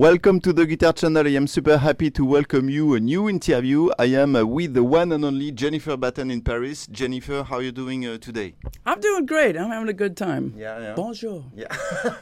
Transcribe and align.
welcome 0.00 0.40
to 0.40 0.50
the 0.50 0.64
Guitar 0.64 0.94
Channel. 0.94 1.26
I 1.26 1.30
am 1.32 1.46
super 1.46 1.76
happy 1.76 2.10
to 2.12 2.24
welcome 2.24 2.70
you 2.70 2.94
a 2.94 3.00
new 3.00 3.28
interview. 3.28 3.90
I 3.98 4.06
am 4.06 4.34
uh, 4.34 4.46
with 4.46 4.72
the 4.72 4.82
one 4.82 5.12
and 5.12 5.26
only 5.26 5.52
Jennifer 5.52 5.94
Batten 5.94 6.30
in 6.30 6.40
Paris. 6.40 6.86
Jennifer, 6.86 7.42
how 7.42 7.56
are 7.56 7.62
you 7.62 7.70
doing 7.70 8.06
uh, 8.06 8.16
today? 8.16 8.54
I'm 8.86 8.98
doing 8.98 9.26
great. 9.26 9.58
I'm 9.58 9.68
having 9.68 9.90
a 9.90 9.92
good 9.92 10.16
time. 10.16 10.54
Yeah, 10.56 10.80
yeah. 10.80 10.94
Bonjour. 10.94 11.44
Yeah. 11.54 11.66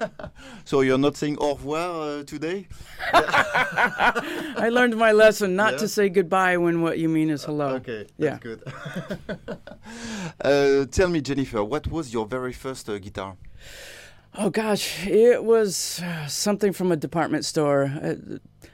so 0.65 0.81
you're 0.81 0.99
not 0.99 1.17
saying 1.17 1.37
au 1.41 1.55
revoir 1.55 2.19
uh, 2.19 2.25
today? 2.25 2.67
I 3.13 4.71
learned 4.73 4.97
my 4.97 5.13
lesson 5.13 5.55
not 5.55 5.75
Yeah. 5.75 5.79
to 5.79 5.89
say 5.89 6.09
goodbye 6.09 6.57
when 6.57 6.83
what 6.83 6.99
you 6.99 7.09
mean 7.09 7.31
is 7.31 7.45
hello. 7.45 7.77
Okay, 7.77 8.07
Yeah. 8.19 8.31
that's 8.31 8.43
good. 8.43 8.63
uh, 10.41 10.87
tell 10.87 11.09
me, 11.09 11.21
Jennifer, 11.21 11.63
what 11.63 11.87
was 11.87 12.13
your 12.13 12.27
very 12.27 12.53
first 12.53 12.89
uh, 12.91 12.99
guitar? 12.99 13.37
Oh 14.41 14.51
gosh, 14.51 15.05
it 15.05 15.43
was 15.43 16.01
uh, 16.01 16.29
something 16.29 16.73
from 16.73 16.93
a 16.93 16.97
department 16.97 17.45
store. 17.45 17.85
Uh, 18.01 18.15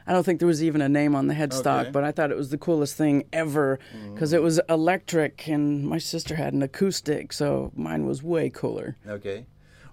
I 0.06 0.12
don't 0.12 0.22
think 0.22 0.38
there 0.38 0.46
was 0.46 0.62
even 0.62 0.82
a 0.82 0.90
name 0.90 1.14
on 1.14 1.26
the 1.26 1.32
headstock, 1.32 1.82
Okay. 1.84 1.90
but 1.90 2.04
I 2.04 2.12
thought 2.12 2.30
it 2.30 2.36
was 2.36 2.50
the 2.50 2.58
coolest 2.58 2.96
thing 2.96 3.24
ever 3.32 3.78
because 4.12 4.34
it 4.34 4.42
was 4.42 4.60
electric, 4.68 5.48
and 5.48 5.86
my 5.86 5.96
sister 5.96 6.34
had 6.36 6.52
an 6.52 6.62
acoustic, 6.62 7.32
so 7.32 7.72
mine 7.74 8.04
was 8.04 8.22
way 8.22 8.50
cooler. 8.50 8.98
Okay. 9.08 9.46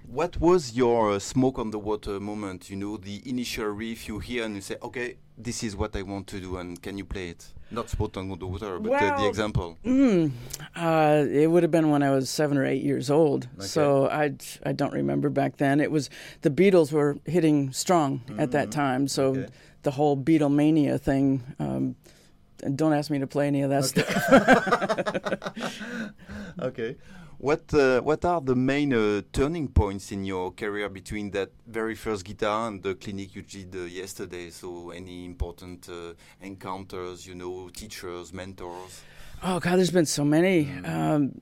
What 0.05 0.41
was 0.41 0.73
your 0.73 1.13
uh, 1.13 1.19
smoke 1.19 1.57
on 1.57 1.71
the 1.71 1.79
water 1.79 2.19
moment? 2.19 2.69
You 2.69 2.75
know, 2.75 2.97
the 2.97 3.21
initial 3.25 3.67
riff 3.67 4.09
you 4.09 4.19
hear 4.19 4.43
and 4.43 4.55
you 4.55 4.61
say, 4.61 4.75
okay, 4.83 5.15
this 5.37 5.63
is 5.63 5.73
what 5.77 5.95
I 5.95 6.01
want 6.01 6.27
to 6.27 6.41
do, 6.41 6.57
and 6.57 6.81
can 6.81 6.97
you 6.97 7.05
play 7.05 7.29
it? 7.29 7.53
Not 7.71 7.87
the 7.87 8.45
water, 8.47 8.79
but 8.79 8.91
uh, 8.91 8.99
the 8.99 9.11
Well, 9.13 9.27
example. 9.27 9.77
Mm, 9.85 10.31
uh, 10.75 11.25
it 11.31 11.47
would 11.47 11.63
have 11.63 11.71
been 11.71 11.89
when 11.89 12.03
I 12.03 12.09
was 12.11 12.29
seven 12.29 12.57
or 12.57 12.65
eight 12.65 12.83
years 12.83 13.09
old. 13.09 13.47
So 13.59 14.07
I 14.09 14.33
I 14.65 14.73
don't 14.73 14.93
remember 14.93 15.29
back 15.29 15.57
then. 15.57 15.79
It 15.79 15.89
was 15.91 16.09
the 16.41 16.49
Beatles 16.49 16.91
were 16.91 17.17
hitting 17.25 17.71
strong 17.71 18.21
at 18.37 18.51
that 18.51 18.71
time. 18.71 19.07
So 19.07 19.23
Okay. 19.27 19.47
the 19.83 19.91
whole 19.91 20.17
Beatlemania 20.17 20.99
thing. 20.99 21.43
Um, 21.59 21.95
don't 22.75 22.93
ask 22.93 23.09
me 23.09 23.17
to 23.19 23.27
play 23.27 23.47
any 23.47 23.61
of 23.63 23.69
that 23.71 23.85
stuff. 23.85 24.11
Okay. 26.61 26.95
What 27.41 27.73
uh, 27.73 28.01
what 28.01 28.23
are 28.23 28.39
the 28.39 28.55
main 28.55 28.93
uh, 28.93 29.23
turning 29.33 29.67
points 29.67 30.11
in 30.11 30.23
your 30.23 30.51
career 30.51 30.89
between 30.89 31.31
that 31.31 31.49
very 31.65 31.95
first 31.95 32.23
guitar 32.23 32.67
and 32.67 32.83
the 32.83 32.93
clinic 32.93 33.33
you 33.33 33.41
did 33.41 33.75
uh, 33.75 33.79
yesterday? 33.79 34.51
So 34.51 34.91
any 34.91 35.25
important 35.25 35.89
uh, 35.89 36.13
encounters, 36.39 37.25
you 37.25 37.33
know, 37.33 37.69
teachers, 37.69 38.31
mentors? 38.31 39.01
Oh 39.41 39.59
God, 39.59 39.77
there's 39.77 39.89
been 39.89 40.05
so 40.05 40.23
many. 40.23 40.69
Um, 40.85 41.41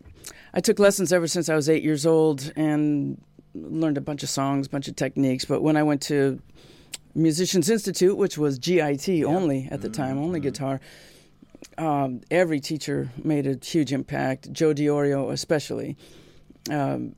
I 0.53 0.61
took 0.61 0.79
lessons 0.79 1.11
ever 1.11 1.27
since 1.27 1.49
I 1.49 1.55
was 1.55 1.67
eight 1.67 1.83
years 1.83 2.05
old 2.05 2.53
and 2.55 3.21
learned 3.53 3.97
a 3.97 4.01
bunch 4.01 4.23
of 4.23 4.29
songs, 4.29 4.67
a 4.67 4.69
bunch 4.69 4.87
of 4.87 4.95
techniques. 4.95 5.43
But 5.43 5.61
when 5.63 5.75
I 5.75 5.83
went 5.83 6.01
to 6.03 6.41
Musicians 7.13 7.69
Institute, 7.69 8.15
which 8.15 8.37
was 8.37 8.57
GIT 8.57 9.25
only 9.25 9.67
at 9.69 9.81
the 9.81 9.89
time, 9.89 10.17
only 10.17 10.39
guitar, 10.39 10.79
um, 11.77 12.21
every 12.29 12.59
teacher 12.59 13.09
made 13.23 13.47
a 13.47 13.57
huge 13.63 13.93
impact. 13.93 14.51
Joe 14.51 14.73
Diorio, 14.73 15.31
especially. 15.31 15.97
Um, 16.69 17.15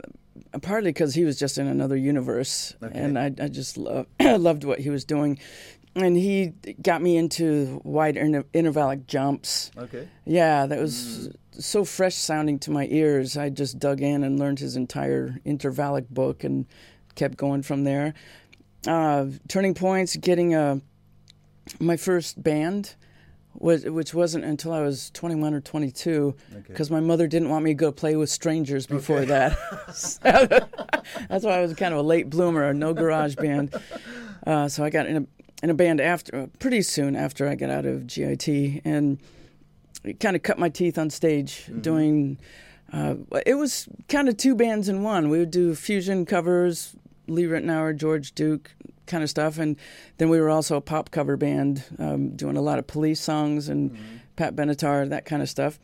partly 0.61 0.89
because 0.91 1.13
he 1.15 1.23
was 1.23 1.37
just 1.37 1.57
in 1.57 1.67
another 1.67 1.95
universe, 1.95 2.75
and 2.81 3.17
I, 3.17 3.25
I 3.25 3.47
just 3.47 3.77
lo- 3.77 4.05
loved 4.21 4.63
what 4.63 4.79
he 4.79 4.89
was 4.89 5.03
doing. 5.03 5.39
And 5.95 6.15
he 6.15 6.53
got 6.81 7.01
me 7.01 7.17
into 7.17 7.81
wide 7.83 8.15
inter- 8.15 8.45
intervallic 8.53 9.07
jumps. 9.07 9.71
Okay. 9.77 10.07
Yeah, 10.25 10.65
that 10.65 10.79
was 10.79 11.29
so 11.51 11.83
fresh 11.83 12.15
sounding 12.15 12.59
to 12.59 12.71
my 12.71 12.87
ears. 12.89 13.35
I 13.35 13.49
just 13.49 13.77
dug 13.77 14.01
in 14.01 14.23
and 14.23 14.39
learned 14.39 14.59
his 14.59 14.77
entire 14.77 15.37
intervallic 15.45 16.07
book 16.09 16.45
and 16.45 16.65
kept 17.15 17.35
going 17.35 17.61
from 17.61 17.83
there. 17.83 18.13
Uh, 18.87 19.27
turning 19.49 19.73
points, 19.73 20.15
getting 20.15 20.55
a 20.55 20.81
my 21.79 21.97
first 21.97 22.41
band 22.41 22.95
was 23.53 23.85
which 23.85 24.13
wasn't 24.13 24.45
until 24.45 24.73
I 24.73 24.81
was 24.81 25.09
21 25.11 25.53
or 25.53 25.61
22 25.61 26.35
because 26.67 26.89
my 26.89 26.99
mother 26.99 27.27
didn't 27.27 27.49
want 27.49 27.63
me 27.63 27.71
to 27.71 27.75
go 27.75 27.91
play 27.91 28.15
with 28.15 28.29
strangers 28.29 28.87
before 28.87 29.25
that. 29.25 29.57
That's 31.29 31.45
why 31.45 31.57
I 31.57 31.61
was 31.61 31.73
kind 31.75 31.93
of 31.93 31.99
a 31.99 32.03
late 32.03 32.29
bloomer, 32.29 32.63
a 32.63 32.73
no 32.73 32.93
garage 32.93 33.35
band. 33.35 33.75
Uh, 34.45 34.67
so 34.67 34.83
I 34.83 34.89
got 34.89 35.05
in 35.05 35.17
a 35.17 35.25
in 35.63 35.69
a 35.69 35.73
band 35.73 36.01
after 36.01 36.47
pretty 36.59 36.81
soon 36.81 37.15
after 37.15 37.47
I 37.47 37.55
got 37.55 37.69
out 37.69 37.85
of 37.85 38.07
GIT 38.07 38.47
and 38.83 39.19
it 40.03 40.19
kind 40.19 40.35
of 40.35 40.41
cut 40.41 40.57
my 40.57 40.69
teeth 40.69 40.97
on 40.97 41.09
stage 41.09 41.69
doing 41.81 42.39
uh, 42.91 43.15
it 43.45 43.55
was 43.55 43.87
kind 44.09 44.27
of 44.27 44.37
two 44.37 44.55
bands 44.55 44.89
in 44.89 45.03
one 45.03 45.29
we 45.29 45.39
would 45.39 45.51
do 45.51 45.75
fusion 45.75 46.25
covers 46.25 46.95
lee 47.27 47.43
ritenour 47.43 47.95
george 47.95 48.33
duke 48.33 48.71
kind 49.07 49.23
of 49.23 49.29
stuff 49.29 49.57
and 49.57 49.77
then 50.17 50.29
we 50.29 50.39
were 50.39 50.49
also 50.49 50.77
a 50.77 50.81
pop 50.81 51.11
cover 51.11 51.37
band 51.37 51.83
um, 51.99 52.35
doing 52.35 52.57
a 52.57 52.61
lot 52.61 52.79
of 52.79 52.87
police 52.87 53.19
songs 53.19 53.67
and 53.69 53.97
pat 54.35 54.55
benatar 54.55 55.09
that 55.09 55.25
kind 55.25 55.41
of 55.41 55.49
stuff. 55.49 55.79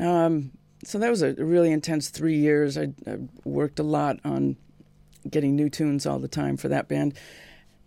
Um, 0.00 0.52
so 0.84 0.98
that 0.98 1.10
was 1.10 1.22
a 1.22 1.34
really 1.34 1.70
intense 1.72 2.08
three 2.08 2.36
years. 2.36 2.78
I, 2.78 2.88
I 3.06 3.18
worked 3.44 3.78
a 3.78 3.82
lot 3.82 4.18
on 4.24 4.56
getting 5.28 5.54
new 5.54 5.68
tunes 5.68 6.06
all 6.06 6.18
the 6.18 6.28
time 6.28 6.56
for 6.56 6.68
that 6.68 6.88
band. 6.88 7.14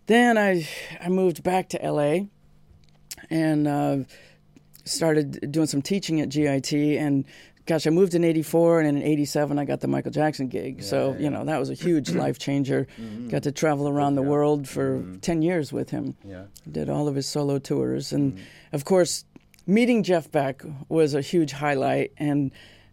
Then 0.06 0.36
i 0.38 0.68
i 1.00 1.08
moved 1.08 1.42
back 1.42 1.70
to 1.70 1.90
la 1.90 2.20
and 3.30 3.66
uh, 3.66 3.96
started 4.84 5.50
doing 5.50 5.66
some 5.66 5.82
teaching 5.82 6.20
at 6.20 6.28
GIT. 6.28 6.72
And 6.72 7.24
gosh, 7.66 7.86
I 7.86 7.90
moved 7.90 8.14
in 8.14 8.24
'84, 8.24 8.80
and 8.80 8.98
in 8.98 9.02
'87 9.02 9.58
I 9.58 9.64
got 9.64 9.80
the 9.80 9.88
Michael 9.88 10.10
Jackson 10.10 10.48
gig. 10.48 10.82
so 10.82 11.16
you 11.18 11.30
know 11.30 11.44
that 11.44 11.58
was 11.58 11.70
a 11.70 11.74
huge 11.74 12.10
life 12.24 12.38
changer. 12.38 12.86
Mm-hmm. 12.98 13.28
Got 13.28 13.44
to 13.44 13.52
travel 13.52 13.88
around 13.88 14.14
the 14.14 14.22
world 14.22 14.68
for 14.68 14.98
mm-hmm. 14.98 15.18
ten 15.18 15.42
years 15.42 15.72
with 15.72 15.90
him. 15.90 16.16
Yeah. 16.24 16.44
Did 16.70 16.88
all 16.88 17.08
of 17.08 17.14
his 17.14 17.26
solo 17.26 17.58
tours, 17.58 18.12
and 18.12 18.34
mm-hmm. 18.34 18.44
of 18.72 18.84
course, 18.84 19.24
meeting 19.66 20.02
Jeff 20.02 20.30
Beck 20.30 20.62
was 20.88 21.14
a 21.14 21.20
huge 21.20 21.52
highlight. 21.52 22.12
And 22.16 22.52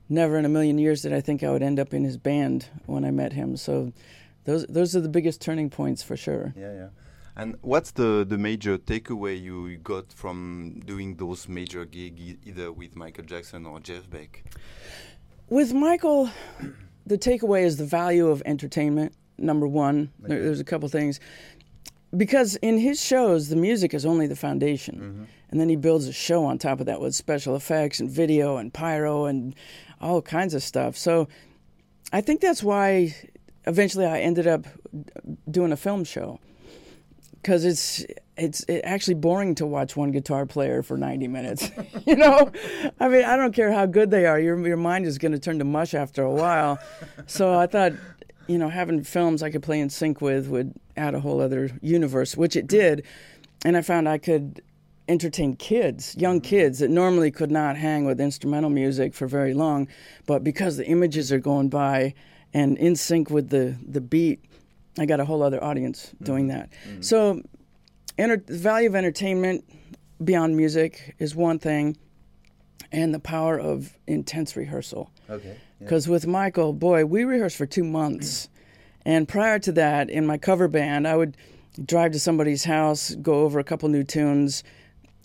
never 0.09 0.37
in 0.37 0.45
a 0.45 0.49
million 0.49 0.77
years 0.77 1.03
did 1.03 1.13
I 1.13 1.21
think 1.21 1.43
I 1.43 1.51
would 1.51 1.63
end 1.63 1.79
up 1.79 1.93
in 1.93 2.03
his 2.03 2.17
band 2.17 2.67
when 2.85 3.05
I 3.05 3.11
met 3.11 3.33
him. 3.33 3.57
So. 3.57 3.93
Those, 4.43 4.65
those 4.65 4.95
are 4.95 5.01
the 5.01 5.07
biggest 5.07 5.39
turning 5.39 5.69
points 5.69 6.01
for 6.01 6.17
sure. 6.17 6.51
Yeah, 6.57 6.73
yeah. 6.73 6.87
And 7.41 7.57
what's 7.61 7.89
the, 7.89 8.23
the 8.23 8.37
major 8.37 8.77
takeaway 8.77 9.41
you 9.41 9.75
got 9.77 10.13
from 10.13 10.79
doing 10.85 11.15
those 11.15 11.49
major 11.49 11.85
gigs, 11.85 12.21
e- 12.21 12.37
either 12.45 12.71
with 12.71 12.95
Michael 12.95 13.23
Jackson 13.23 13.65
or 13.65 13.79
Jeff 13.79 14.07
Beck? 14.07 14.43
With 15.49 15.73
Michael, 15.73 16.29
the 17.07 17.17
takeaway 17.17 17.63
is 17.63 17.77
the 17.77 17.85
value 17.85 18.27
of 18.27 18.43
entertainment. 18.45 19.15
Number 19.39 19.67
one, 19.67 20.11
there, 20.19 20.39
there's 20.39 20.59
a 20.59 20.63
couple 20.63 20.87
things. 20.87 21.19
Because 22.15 22.57
in 22.57 22.77
his 22.77 23.03
shows, 23.03 23.49
the 23.49 23.55
music 23.55 23.95
is 23.95 24.05
only 24.05 24.27
the 24.27 24.35
foundation. 24.35 24.95
Mm-hmm. 24.95 25.23
And 25.49 25.59
then 25.59 25.67
he 25.67 25.77
builds 25.77 26.05
a 26.05 26.13
show 26.13 26.45
on 26.45 26.59
top 26.59 26.79
of 26.79 26.85
that 26.85 27.01
with 27.01 27.15
special 27.15 27.55
effects 27.55 27.99
and 27.99 28.07
video 28.07 28.57
and 28.57 28.71
pyro 28.71 29.25
and 29.25 29.55
all 29.99 30.21
kinds 30.21 30.53
of 30.53 30.61
stuff. 30.61 30.95
So 30.95 31.27
I 32.13 32.21
think 32.21 32.39
that's 32.39 32.61
why 32.61 33.15
eventually 33.65 34.05
I 34.05 34.19
ended 34.19 34.45
up 34.45 34.67
doing 35.49 35.71
a 35.71 35.77
film 35.77 36.03
show. 36.03 36.39
Because 37.41 37.65
it's 37.65 38.05
it's 38.37 38.63
it 38.63 38.81
actually 38.83 39.15
boring 39.15 39.55
to 39.55 39.65
watch 39.65 39.95
one 39.95 40.11
guitar 40.11 40.45
player 40.45 40.83
for 40.83 40.97
90 40.97 41.27
minutes. 41.27 41.69
you 42.05 42.15
know, 42.15 42.51
I 42.99 43.07
mean, 43.07 43.25
I 43.25 43.35
don't 43.35 43.53
care 43.53 43.71
how 43.71 43.85
good 43.85 44.11
they 44.11 44.25
are. 44.25 44.39
Your 44.39 44.59
your 44.67 44.77
mind 44.77 45.05
is 45.05 45.17
going 45.17 45.31
to 45.31 45.39
turn 45.39 45.59
to 45.59 45.65
mush 45.65 45.93
after 45.93 46.23
a 46.23 46.31
while. 46.31 46.79
so 47.27 47.57
I 47.57 47.67
thought, 47.67 47.93
you 48.47 48.57
know, 48.57 48.69
having 48.69 49.03
films 49.03 49.43
I 49.43 49.49
could 49.49 49.63
play 49.63 49.79
in 49.79 49.89
sync 49.89 50.21
with 50.21 50.47
would 50.47 50.73
add 50.97 51.15
a 51.15 51.19
whole 51.19 51.41
other 51.41 51.71
universe, 51.81 52.35
which 52.35 52.55
it 52.55 52.67
did. 52.67 53.05
And 53.63 53.77
I 53.77 53.81
found 53.81 54.09
I 54.09 54.17
could 54.17 54.61
entertain 55.07 55.55
kids, 55.55 56.15
young 56.17 56.39
mm-hmm. 56.39 56.49
kids 56.49 56.79
that 56.79 56.89
normally 56.89 57.31
could 57.31 57.51
not 57.51 57.75
hang 57.75 58.05
with 58.05 58.19
instrumental 58.19 58.69
music 58.69 59.13
for 59.13 59.27
very 59.27 59.53
long, 59.53 59.87
but 60.25 60.43
because 60.43 60.77
the 60.77 60.85
images 60.87 61.31
are 61.31 61.39
going 61.39 61.69
by 61.69 62.13
and 62.53 62.77
in 62.77 62.95
sync 62.95 63.29
with 63.29 63.49
the 63.49 63.77
the 63.87 64.01
beat, 64.01 64.43
I 64.97 65.05
got 65.05 65.19
a 65.19 65.25
whole 65.25 65.43
other 65.43 65.63
audience 65.63 66.07
mm-hmm. 66.07 66.25
doing 66.25 66.47
that. 66.47 66.69
Mm-hmm. 66.87 67.01
So, 67.01 67.41
enter- 68.17 68.43
the 68.45 68.57
value 68.57 68.89
of 68.89 68.95
entertainment 68.95 69.65
beyond 70.23 70.55
music 70.55 71.15
is 71.19 71.35
one 71.35 71.59
thing, 71.59 71.97
and 72.91 73.13
the 73.13 73.19
power 73.19 73.59
of 73.59 73.97
intense 74.07 74.55
rehearsal. 74.55 75.11
Okay. 75.29 75.57
Because 75.79 76.07
with 76.07 76.27
Michael, 76.27 76.73
boy, 76.73 77.05
we 77.05 77.23
rehearsed 77.23 77.57
for 77.57 77.65
two 77.65 77.83
months. 77.83 78.49
And 79.03 79.27
prior 79.27 79.57
to 79.59 79.71
that, 79.73 80.09
in 80.09 80.27
my 80.27 80.37
cover 80.37 80.67
band, 80.67 81.07
I 81.07 81.15
would 81.15 81.35
drive 81.83 82.11
to 82.11 82.19
somebody's 82.19 82.65
house, 82.65 83.15
go 83.15 83.41
over 83.41 83.59
a 83.59 83.63
couple 83.63 83.89
new 83.89 84.03
tunes, 84.03 84.63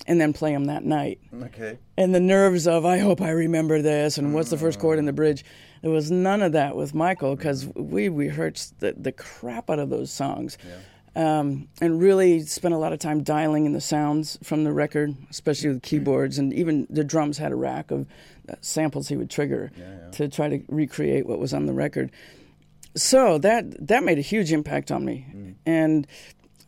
and 0.06 0.20
then 0.20 0.32
play 0.32 0.52
them 0.52 0.66
that 0.66 0.84
night. 0.84 1.20
Okay. 1.42 1.78
And 1.96 2.14
the 2.14 2.20
nerves 2.20 2.66
of, 2.66 2.84
I 2.84 2.98
hope 2.98 3.20
I 3.20 3.30
remember 3.30 3.82
this, 3.82 4.18
and 4.18 4.34
what's 4.34 4.50
the 4.50 4.58
first 4.58 4.78
chord 4.78 4.98
in 4.98 5.04
the 5.04 5.12
bridge. 5.12 5.44
There 5.82 5.90
was 5.90 6.10
none 6.10 6.42
of 6.42 6.52
that 6.52 6.76
with 6.76 6.94
Michael 6.94 7.36
because 7.36 7.66
we 7.74 8.08
rehearsed 8.08 8.78
the, 8.80 8.94
the 8.96 9.12
crap 9.12 9.70
out 9.70 9.78
of 9.78 9.90
those 9.90 10.10
songs. 10.10 10.58
Um, 11.14 11.68
and 11.80 11.98
really 11.98 12.42
spent 12.42 12.74
a 12.74 12.76
lot 12.76 12.92
of 12.92 12.98
time 12.98 13.22
dialing 13.22 13.64
in 13.64 13.72
the 13.72 13.80
sounds 13.80 14.38
from 14.42 14.64
the 14.64 14.72
record, 14.72 15.16
especially 15.30 15.70
with 15.70 15.82
keyboards, 15.82 16.36
and 16.36 16.52
even 16.52 16.86
the 16.90 17.04
drums 17.04 17.38
had 17.38 17.52
a 17.52 17.56
rack 17.56 17.90
of 17.90 18.06
uh, 18.50 18.56
samples 18.60 19.08
he 19.08 19.16
would 19.16 19.30
trigger 19.30 19.72
to 20.12 20.28
try 20.28 20.50
to 20.50 20.62
recreate 20.68 21.26
what 21.26 21.38
was 21.38 21.54
on 21.54 21.64
the 21.64 21.72
record. 21.72 22.10
So 22.96 23.38
that 23.38 23.88
that 23.88 24.04
made 24.04 24.18
a 24.18 24.22
huge 24.22 24.52
impact 24.52 24.90
on 24.90 25.06
me, 25.06 25.54
and 25.64 26.06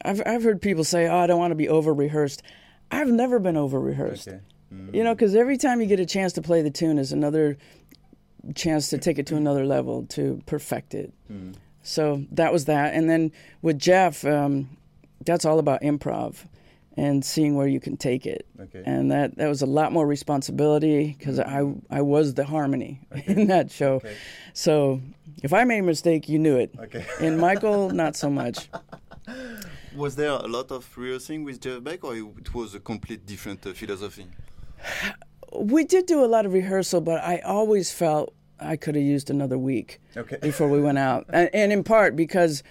I've 0.02 0.22
I've 0.24 0.42
heard 0.44 0.62
people 0.62 0.82
say, 0.84 1.06
"Oh, 1.08 1.18
I 1.18 1.26
don't 1.26 1.38
want 1.38 1.50
to 1.50 1.54
be 1.54 1.68
over 1.68 1.92
rehearsed." 1.92 2.42
I've 2.90 3.08
never 3.08 3.38
been 3.38 3.56
over 3.56 3.80
rehearsed. 3.80 4.28
Okay. 4.28 4.40
Mm. 4.72 4.94
You 4.94 5.04
know, 5.04 5.14
because 5.14 5.34
every 5.34 5.56
time 5.56 5.80
you 5.80 5.86
get 5.86 6.00
a 6.00 6.06
chance 6.06 6.32
to 6.34 6.42
play 6.42 6.62
the 6.62 6.70
tune 6.70 6.98
is 6.98 7.12
another 7.12 7.56
chance 8.54 8.88
to 8.90 8.98
take 8.98 9.18
it 9.18 9.26
to 9.26 9.36
another 9.36 9.64
level 9.64 10.04
to 10.06 10.42
perfect 10.46 10.94
it. 10.94 11.12
Mm. 11.30 11.54
So 11.82 12.24
that 12.32 12.52
was 12.52 12.66
that, 12.66 12.94
and 12.94 13.08
then 13.08 13.32
with 13.62 13.78
Jeff, 13.78 14.24
um, 14.24 14.76
that's 15.24 15.44
all 15.44 15.58
about 15.58 15.80
improv 15.82 16.44
and 16.98 17.24
seeing 17.24 17.54
where 17.54 17.68
you 17.68 17.78
can 17.78 17.96
take 17.96 18.26
it. 18.26 18.46
Okay. 18.60 18.82
And 18.84 19.10
that 19.12 19.36
that 19.36 19.48
was 19.48 19.62
a 19.62 19.66
lot 19.66 19.92
more 19.92 20.06
responsibility 20.06 21.14
because 21.16 21.38
I 21.38 21.72
I 21.90 22.02
was 22.02 22.34
the 22.34 22.44
harmony 22.44 23.00
in 23.26 23.46
that 23.46 23.70
show. 23.70 23.94
Okay. 23.94 24.16
So 24.52 25.00
if 25.42 25.52
I 25.52 25.64
made 25.64 25.78
a 25.78 25.82
mistake, 25.82 26.28
you 26.28 26.38
knew 26.38 26.56
it. 26.56 26.74
Okay. 26.78 27.06
And 27.20 27.38
Michael, 27.38 27.90
not 27.90 28.16
so 28.16 28.28
much. 28.28 28.68
Was 29.98 30.14
there 30.14 30.30
a 30.30 30.46
lot 30.46 30.70
of 30.70 30.86
rehearsing 30.96 31.42
with 31.42 31.60
Jeff 31.60 31.82
Beck, 31.82 32.04
or 32.04 32.14
it 32.16 32.54
was 32.54 32.72
a 32.74 32.78
complete 32.80 33.26
different 33.26 33.66
uh, 33.66 33.72
philosophy? 33.72 34.26
We 35.60 35.82
did 35.84 36.04
do 36.04 36.22
a 36.22 36.26
lot 36.26 36.44
of 36.44 36.52
rehearsal, 36.52 37.00
but 37.00 37.24
I 37.24 37.38
always 37.38 37.90
felt 37.90 38.34
I 38.60 38.76
could 38.76 38.94
have 38.96 39.04
used 39.04 39.30
another 39.30 39.56
week 39.56 39.98
Okay. 40.14 40.36
before 40.42 40.68
we 40.68 40.78
went 40.78 40.98
out, 40.98 41.24
and, 41.30 41.48
and 41.54 41.72
in 41.72 41.82
part 41.84 42.14
because 42.14 42.62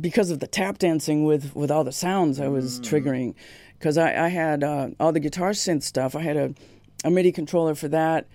because 0.00 0.30
of 0.30 0.38
the 0.40 0.46
tap 0.46 0.78
dancing 0.78 1.24
with 1.26 1.54
with 1.54 1.70
all 1.70 1.84
the 1.84 1.92
sounds 1.92 2.40
I 2.40 2.48
was 2.48 2.80
triggering, 2.80 3.34
because 3.78 3.98
I, 3.98 4.24
I 4.24 4.28
had 4.28 4.64
uh, 4.64 4.88
all 4.98 5.12
the 5.12 5.20
guitar 5.20 5.50
synth 5.50 5.82
stuff. 5.82 6.16
I 6.16 6.22
had 6.22 6.38
a, 6.38 6.54
a 7.04 7.10
MIDI 7.10 7.32
controller 7.32 7.74
for 7.74 7.88
that, 7.88 8.26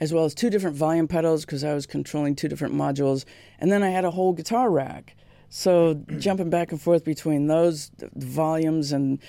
as 0.00 0.10
well 0.10 0.24
as 0.24 0.34
two 0.34 0.48
different 0.48 0.76
volume 0.76 1.06
pedals 1.06 1.44
because 1.44 1.62
I 1.62 1.74
was 1.74 1.84
controlling 1.84 2.34
two 2.34 2.48
different 2.48 2.74
modules, 2.74 3.26
and 3.60 3.70
then 3.70 3.82
I 3.82 3.90
had 3.90 4.06
a 4.06 4.10
whole 4.12 4.32
guitar 4.32 4.70
rack. 4.70 5.14
So 5.56 5.94
jumping 6.18 6.50
back 6.50 6.72
and 6.72 6.82
forth 6.82 7.04
between 7.04 7.46
those 7.46 7.92
volumes 8.16 8.90
and 8.90 9.20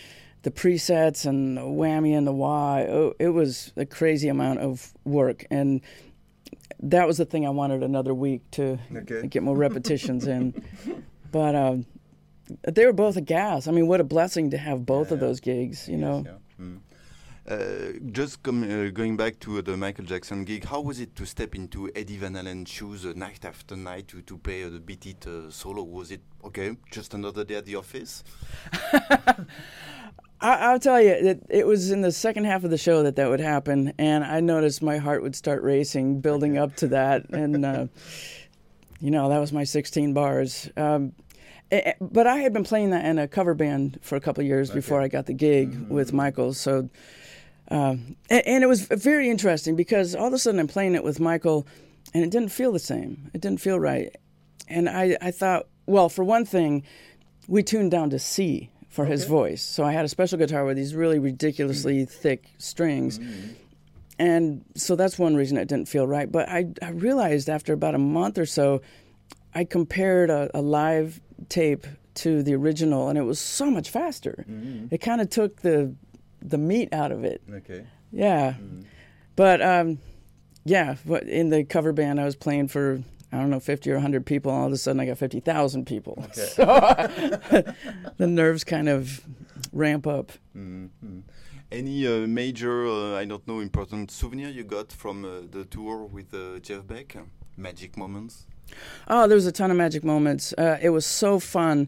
the 0.42 0.50
presets 0.50 1.24
and 1.28 1.56
the 1.56 1.62
whammy 1.62 2.18
and 2.18 2.26
the 2.26 2.32
why, 2.32 2.88
oh, 2.90 3.14
it 3.20 3.30
was 3.30 3.72
a 3.78 3.86
crazy 3.86 4.28
amount 4.28 4.58
of 4.60 4.92
work 5.04 5.46
and 5.52 5.82
that 6.80 7.06
was 7.06 7.18
the 7.20 7.26
thing 7.26 7.46
I 7.46 7.52
wanted 7.52 7.84
another 7.84 8.16
week 8.16 8.42
to 8.52 8.80
Okay. 8.96 9.28
get 9.28 9.44
more 9.44 9.56
repetitions 9.56 10.26
in. 10.26 10.54
But 11.32 11.54
um, 11.54 11.86
they 12.68 12.86
were 12.88 12.94
both 12.94 13.18
a 13.18 13.22
gas. 13.22 13.68
I 13.68 13.72
mean, 13.72 13.88
what 13.88 14.00
a 14.02 14.04
blessing 14.06 14.50
to 14.52 14.58
have 14.58 14.84
both 14.86 15.12
of 15.12 15.20
Yeah. 15.20 15.28
those 15.28 15.40
gigs, 15.42 15.88
you 15.88 15.98
know. 15.98 16.24
Yes, 16.26 16.34
yeah. 16.60 16.66
Mm. 16.66 16.80
Uh, 17.48 17.94
just 18.12 18.42
com- 18.42 18.64
uh, 18.64 18.90
going 18.90 19.16
back 19.16 19.40
to 19.40 19.62
the 19.62 19.78
Michael 19.78 20.04
Jackson 20.04 20.44
gig, 20.46 20.66
how 20.66 20.82
was 20.82 21.00
it 21.00 21.16
to 21.16 21.28
step 21.28 21.54
into 21.54 21.92
Eddie 21.96 22.18
Van 22.18 22.34
Halen's 22.34 22.70
shoes 22.70 23.06
uh, 23.06 23.14
night 23.16 23.46
after 23.46 23.76
night 23.76 24.08
to, 24.08 24.24
to 24.24 24.38
play 24.40 24.64
uh, 24.64 24.70
the 24.70 24.80
Beat 24.80 25.06
It 25.06 25.28
uh, 25.28 25.52
solo? 25.52 25.84
Was 25.84 26.10
it 26.10 26.22
okay, 26.44 26.76
just 26.90 27.14
another 27.14 27.44
day 27.44 27.56
at 27.56 27.66
the 27.66 27.76
office? 27.76 28.24
I, 28.82 29.46
I'll 30.42 30.80
tell 30.80 31.00
you, 31.00 31.12
it, 31.12 31.46
it 31.48 31.68
was 31.68 31.92
in 31.92 32.02
the 32.02 32.12
second 32.12 32.46
half 32.46 32.64
of 32.64 32.72
the 32.72 32.80
show 32.80 33.04
that 33.04 33.16
that 33.18 33.30
would 33.30 33.40
happen, 33.40 33.94
and 34.00 34.24
I 34.24 34.40
noticed 34.40 34.82
my 34.82 34.98
heart 34.98 35.22
would 35.22 35.36
start 35.36 35.62
racing, 35.62 36.22
building 36.22 36.58
up 36.58 36.76
to 36.78 36.88
that, 36.88 37.30
and 37.30 37.64
uh, 37.64 37.86
you 39.00 39.12
know 39.12 39.30
that 39.30 39.38
was 39.38 39.54
my 39.54 39.66
16 39.66 40.16
bars. 40.16 40.68
Um, 40.76 41.14
but 42.02 42.26
I 42.26 42.38
had 42.38 42.54
been 42.54 42.64
playing 42.64 42.90
that 42.90 43.06
in 43.06 43.20
a 43.20 43.28
cover 43.28 43.54
band 43.54 44.00
for 44.02 44.16
a 44.16 44.20
couple 44.20 44.42
of 44.42 44.48
years 44.48 44.72
before 44.72 45.00
I 45.00 45.10
got 45.10 45.28
the 45.28 45.34
gig 45.34 45.90
with 45.90 46.12
Michael, 46.12 46.52
so. 46.52 46.90
Um, 47.70 48.16
and, 48.30 48.46
and 48.46 48.64
it 48.64 48.68
was 48.68 48.82
very 48.88 49.30
interesting 49.30 49.76
because 49.76 50.16
all 50.16 50.28
of 50.28 50.34
a 50.34 50.38
sudden 50.38 50.60
I'm 50.60 50.68
playing 50.68 50.96
it 50.96 51.04
with 51.04 51.20
Michael, 51.20 51.68
and 52.14 52.24
it 52.24 52.30
didn't 52.30 52.50
feel 52.50 52.72
the 52.72 52.80
same. 52.80 53.32
It 53.34 53.42
didn't 53.42 53.60
feel 53.60 53.80
right, 53.80 54.16
and 54.68 54.88
I, 54.88 55.18
I 55.22 55.32
thought, 55.32 55.68
well, 55.86 56.10
for 56.10 56.24
one 56.24 56.46
thing, 56.46 56.84
we 57.48 57.64
tuned 57.64 57.92
down 57.92 58.10
to 58.12 58.20
C 58.20 58.72
for 58.90 59.06
his 59.06 59.26
voice. 59.26 59.62
So 59.62 59.84
I 59.84 59.92
had 59.92 60.06
a 60.06 60.08
special 60.08 60.38
guitar 60.38 60.64
with 60.64 60.78
these 60.78 60.96
really 60.96 61.20
ridiculously 61.20 62.04
mm-hmm. 62.04 62.22
thick 62.22 62.46
strings. 62.58 63.20
Mm-hmm. 63.20 63.54
And 64.18 64.64
so 64.76 64.96
that's 64.96 65.20
one 65.20 65.36
reason 65.36 65.58
it 65.58 65.68
didn't 65.68 65.90
feel 65.90 66.08
right. 66.08 66.32
But 66.32 66.48
I, 66.48 66.68
I 66.82 66.92
realized 66.92 67.50
after 67.50 67.74
about 67.74 67.94
a 67.94 68.00
month 68.00 68.38
or 68.38 68.46
so, 68.46 68.82
I 69.54 69.66
compared 69.66 70.30
a, 70.30 70.50
a 70.54 70.62
live 70.62 71.20
tape 71.50 71.86
to 72.16 72.42
the 72.42 72.56
original, 72.56 73.10
and 73.10 73.18
it 73.18 73.24
was 73.24 73.40
so 73.40 73.70
much 73.70 73.90
faster. 73.90 74.46
Mm-hmm. 74.50 74.88
It 74.92 75.00
kind 75.00 75.20
of 75.20 75.30
took 75.30 75.62
the 75.62 75.94
the 76.50 76.58
meat 76.58 76.94
out 76.94 77.12
of 77.12 77.24
it. 77.24 77.42
Okay. 77.52 77.86
Yeah. 78.12 78.54
But 79.36 79.62
um, 79.62 80.00
yeah, 80.64 80.96
but 81.06 81.24
in 81.24 81.50
the 81.50 81.64
cover 81.64 81.92
band, 81.92 82.20
I 82.20 82.26
was 82.26 82.36
playing 82.36 82.70
for 82.70 83.02
I 83.32 83.38
don't 83.38 83.50
know 83.50 83.60
fifty 83.60 83.92
or 83.92 84.00
hundred 84.00 84.26
people. 84.26 84.52
All 84.52 84.68
of 84.68 84.74
a 84.74 84.78
sudden, 84.78 85.00
I 85.00 85.06
got 85.06 85.18
fifty 85.18 85.40
thousand 85.40 85.86
people. 85.86 86.24
Okay. 86.26 86.48
So 86.56 86.66
the 88.18 88.28
nerves 88.28 88.64
kind 88.64 88.90
of 88.90 89.22
ramp 89.74 90.08
up. 90.08 90.32
Mm-hmm. 90.56 91.20
Any 91.72 92.08
uh, 92.08 92.28
major, 92.28 92.86
uh, 92.86 93.16
I 93.16 93.26
don't 93.26 93.46
know, 93.48 93.60
important 93.60 94.12
souvenir 94.12 94.50
you 94.50 94.64
got 94.64 94.92
from 94.92 95.26
uh, 95.26 95.42
the 95.50 95.66
tour 95.66 96.06
with 96.06 96.34
uh, 96.34 96.60
Jeff 96.60 96.86
Beck? 96.88 97.18
Magic 97.58 97.98
moments? 97.98 98.46
Oh, 99.08 99.28
there 99.28 99.36
was 99.36 99.48
a 99.48 99.52
ton 99.52 99.72
of 99.72 99.78
magic 99.78 100.04
moments. 100.04 100.54
Uh, 100.58 100.78
it 100.82 100.90
was 100.90 101.06
so 101.06 101.40
fun. 101.40 101.88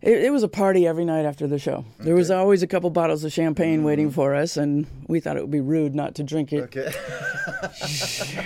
It, 0.00 0.24
it 0.24 0.30
was 0.32 0.44
a 0.44 0.48
party 0.48 0.86
every 0.86 1.04
night 1.04 1.24
after 1.24 1.46
the 1.48 1.58
show. 1.58 1.84
There 1.98 2.14
was 2.14 2.30
always 2.30 2.62
a 2.62 2.68
couple 2.68 2.88
bottles 2.90 3.24
of 3.24 3.32
champagne 3.32 3.82
waiting 3.82 4.10
for 4.10 4.34
us, 4.34 4.56
and 4.56 4.86
we 5.08 5.18
thought 5.18 5.36
it 5.36 5.40
would 5.40 5.50
be 5.50 5.60
rude 5.60 5.94
not 5.94 6.14
to 6.16 6.22
drink 6.22 6.52
it. 6.52 6.62
Okay. 6.76 6.92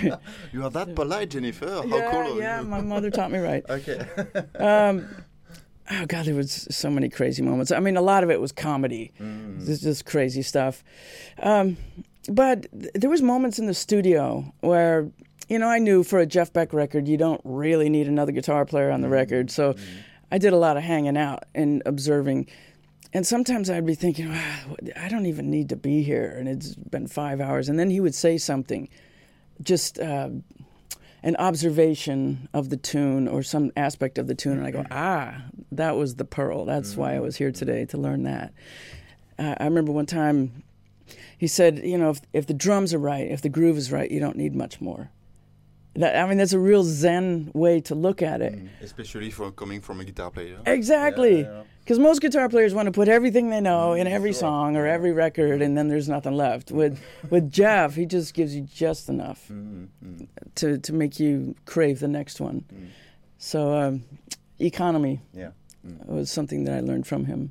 you 0.52 0.64
are 0.64 0.70
that 0.70 0.94
polite, 0.94 1.30
Jennifer. 1.30 1.68
How 1.68 1.84
yeah, 1.84 2.10
cool 2.10 2.38
yeah, 2.38 2.62
my 2.62 2.80
mother 2.80 3.10
taught 3.10 3.30
me 3.30 3.38
right. 3.38 3.64
Okay. 3.68 4.06
Um, 4.58 5.08
oh 5.90 6.06
god, 6.06 6.24
there 6.24 6.34
was 6.34 6.66
so 6.70 6.88
many 6.88 7.08
crazy 7.08 7.42
moments. 7.42 7.72
I 7.72 7.80
mean, 7.80 7.96
a 7.96 8.02
lot 8.02 8.22
of 8.22 8.30
it 8.30 8.40
was 8.40 8.52
comedy, 8.52 9.12
just, 9.64 9.82
just 9.82 10.06
crazy 10.06 10.42
stuff. 10.42 10.84
Um, 11.42 11.76
but 12.30 12.66
th- 12.72 12.92
there 12.94 13.10
was 13.10 13.20
moments 13.20 13.58
in 13.58 13.66
the 13.66 13.74
studio 13.74 14.52
where, 14.60 15.10
you 15.48 15.58
know, 15.58 15.68
I 15.68 15.78
knew 15.78 16.04
for 16.04 16.20
a 16.20 16.26
Jeff 16.26 16.52
Beck 16.52 16.72
record, 16.72 17.08
you 17.08 17.16
don't 17.16 17.40
really 17.44 17.88
need 17.88 18.06
another 18.06 18.32
guitar 18.32 18.64
player 18.64 18.90
on 18.90 19.00
the 19.00 19.08
record. 19.08 19.50
So 19.50 19.74
I 20.32 20.38
did 20.38 20.54
a 20.54 20.56
lot 20.56 20.78
of 20.78 20.82
hanging 20.82 21.18
out 21.18 21.44
and 21.54 21.82
observing. 21.84 22.48
And 23.12 23.26
sometimes 23.26 23.68
I'd 23.68 23.84
be 23.84 23.94
thinking, 23.94 24.34
I 24.96 25.08
don't 25.10 25.26
even 25.26 25.50
need 25.50 25.68
to 25.68 25.76
be 25.76 26.02
here, 26.02 26.34
and 26.38 26.48
it's 26.48 26.74
been 26.74 27.06
five 27.06 27.38
hours. 27.38 27.68
And 27.68 27.78
then 27.78 27.90
he 27.90 28.00
would 28.00 28.14
say 28.14 28.38
something, 28.38 28.88
just 29.62 30.00
uh, 30.00 30.30
an 31.22 31.36
observation 31.36 32.48
of 32.54 32.70
the 32.70 32.78
tune 32.78 33.28
or 33.28 33.42
some 33.42 33.72
aspect 33.76 34.16
of 34.16 34.26
the 34.26 34.34
tune, 34.34 34.56
and 34.56 34.66
I 34.66 34.70
go, 34.70 34.86
ah, 34.90 35.42
that 35.70 35.96
was 35.96 36.14
the 36.14 36.24
pearl. 36.24 36.64
That's 36.64 36.96
why 36.96 37.14
I 37.14 37.20
was 37.20 37.36
here 37.36 37.52
today 37.52 37.84
to 37.86 37.98
learn 37.98 38.22
that. 38.22 38.54
Uh, 39.38 39.54
I 39.60 39.64
remember 39.64 39.92
one 39.92 40.06
time 40.06 40.62
he 41.36 41.46
said, 41.46 41.80
you 41.84 41.98
know, 41.98 42.08
if, 42.08 42.20
if 42.32 42.46
the 42.46 42.54
drums 42.54 42.94
are 42.94 42.98
right, 42.98 43.30
if 43.30 43.42
the 43.42 43.50
groove 43.50 43.76
is 43.76 43.92
right, 43.92 44.10
you 44.10 44.20
don't 44.20 44.36
need 44.36 44.54
much 44.54 44.80
more. 44.80 45.10
That, 45.94 46.16
I 46.16 46.26
mean, 46.26 46.38
that's 46.38 46.54
a 46.54 46.58
real 46.58 46.84
Zen 46.84 47.50
way 47.54 47.80
to 47.82 47.94
look 47.94 48.22
at 48.22 48.40
it. 48.40 48.54
Mm, 48.54 48.68
especially 48.80 49.30
for 49.30 49.50
coming 49.52 49.80
from 49.82 50.00
a 50.00 50.04
guitar 50.04 50.30
player. 50.30 50.58
Exactly. 50.64 51.40
Yeah, 51.42 51.52
yeah. 51.52 51.62
Because 51.80 51.98
most 51.98 52.20
guitar 52.22 52.48
players 52.48 52.72
want 52.74 52.86
to 52.86 52.92
put 52.92 53.08
everything 53.08 53.50
they 53.50 53.60
know 53.60 53.90
mm, 53.90 54.00
in 54.00 54.06
every 54.06 54.32
sure. 54.32 54.40
song 54.40 54.76
or 54.76 54.86
every 54.86 55.12
record, 55.12 55.60
and 55.60 55.76
then 55.76 55.88
there's 55.88 56.08
nothing 56.08 56.32
left. 56.34 56.70
With 56.70 56.98
with 57.28 57.50
Jeff, 57.60 57.94
he 57.96 58.06
just 58.06 58.32
gives 58.34 58.54
you 58.54 58.62
just 58.62 59.08
enough 59.08 59.48
Mm-hmm. 59.50 60.24
to 60.54 60.78
to 60.78 60.92
make 60.92 61.18
you 61.20 61.54
crave 61.66 61.98
the 62.00 62.08
next 62.08 62.40
one. 62.40 62.64
So 63.38 63.74
um, 63.76 64.04
economy 64.60 65.20
Yeah. 65.34 65.50
was 66.06 66.30
something 66.30 66.64
that 66.64 66.74
I 66.76 66.80
learned 66.80 67.06
from 67.06 67.24
him. 67.26 67.50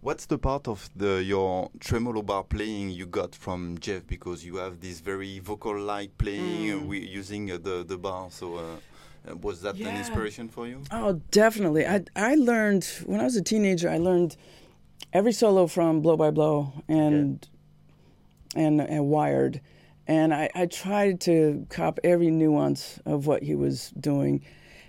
What's 0.00 0.26
the 0.26 0.38
part 0.38 0.68
of 0.68 0.88
the 0.94 1.24
your 1.24 1.70
tremolo 1.80 2.22
bar 2.22 2.44
playing 2.44 2.90
you 2.90 3.04
got 3.04 3.34
from 3.34 3.78
Jeff? 3.78 4.06
Because 4.06 4.44
you 4.44 4.56
have 4.56 4.80
this 4.80 5.00
very 5.00 5.40
vocal-like 5.40 6.16
playing 6.18 6.86
we, 6.86 7.00
using 7.00 7.50
uh, 7.50 7.58
the 7.58 7.84
the 7.84 7.98
bar. 7.98 8.30
So 8.30 8.54
uh, 8.54 8.62
uh, 9.28 9.36
was 9.36 9.62
that 9.62 9.74
an 9.76 9.96
inspiration 9.96 10.48
for 10.48 10.68
you? 10.68 10.82
Oh, 10.92 11.20
definitely. 11.32 11.84
I 11.84 12.04
I 12.14 12.36
learned 12.36 12.84
when 13.06 13.20
I 13.20 13.24
was 13.24 13.34
a 13.34 13.42
teenager. 13.42 13.90
I 13.90 13.98
learned 13.98 14.36
every 15.12 15.32
solo 15.32 15.66
from 15.66 16.00
Blow 16.00 16.16
by 16.16 16.30
Blow 16.30 16.72
and 16.86 17.46
and 18.54 18.80
and 18.80 19.08
Wired, 19.08 19.60
and 20.06 20.32
I, 20.32 20.48
I 20.54 20.66
tried 20.66 21.20
to 21.22 21.66
cop 21.70 21.98
every 22.04 22.30
nuance 22.30 23.00
of 23.04 23.26
what 23.26 23.42
he 23.42 23.56
was 23.56 23.90
doing. 23.98 24.44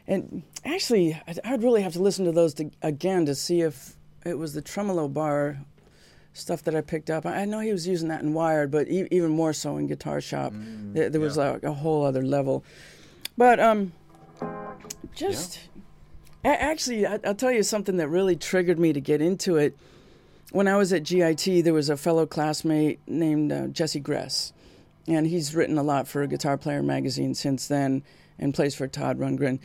And 0.05 0.43
actually, 0.63 1.19
I'd, 1.27 1.39
I'd 1.43 1.63
really 1.63 1.81
have 1.81 1.93
to 1.93 2.01
listen 2.01 2.25
to 2.25 2.31
those 2.31 2.53
to, 2.55 2.69
again 2.83 3.25
to 3.25 3.33
see 3.33 3.61
if 3.61 3.95
it 4.25 4.37
was 4.37 4.53
the 4.53 4.61
tremolo 4.61 5.07
bar 5.07 5.59
stuff 6.33 6.63
that 6.63 6.75
I 6.75 6.81
picked 6.81 7.09
up. 7.09 7.25
I 7.25 7.45
know 7.45 7.59
he 7.59 7.71
was 7.71 7.87
using 7.87 8.09
that 8.09 8.21
in 8.21 8.33
Wired, 8.33 8.71
but 8.71 8.87
e- 8.87 9.07
even 9.11 9.31
more 9.31 9.53
so 9.53 9.77
in 9.77 9.87
Guitar 9.87 10.21
Shop. 10.21 10.53
there, 10.55 11.09
there 11.09 11.21
was 11.21 11.37
like 11.37 11.63
a 11.63 11.73
whole 11.73 12.05
other 12.05 12.23
level. 12.23 12.63
But 13.37 13.59
um, 13.59 13.93
just 15.13 15.59
a- 16.43 16.47
actually, 16.61 17.05
I, 17.05 17.19
I'll 17.25 17.35
tell 17.35 17.51
you 17.51 17.63
something 17.63 17.97
that 17.97 18.07
really 18.07 18.35
triggered 18.35 18.79
me 18.79 18.93
to 18.93 19.01
get 19.01 19.21
into 19.21 19.57
it. 19.57 19.77
When 20.51 20.67
I 20.67 20.77
was 20.77 20.91
at 20.93 21.03
GIT, 21.03 21.63
there 21.63 21.73
was 21.73 21.89
a 21.89 21.97
fellow 21.97 22.25
classmate 22.25 22.99
named 23.07 23.51
uh, 23.51 23.67
Jesse 23.67 23.99
Gress, 23.99 24.51
and 25.07 25.27
he's 25.27 25.53
written 25.53 25.77
a 25.77 25.83
lot 25.83 26.07
for 26.07 26.25
Guitar 26.25 26.57
Player 26.57 26.81
magazine 26.81 27.35
since 27.35 27.67
then, 27.67 28.03
and 28.39 28.53
plays 28.53 28.73
for 28.75 28.87
Todd 28.87 29.19
Rundgren. 29.19 29.59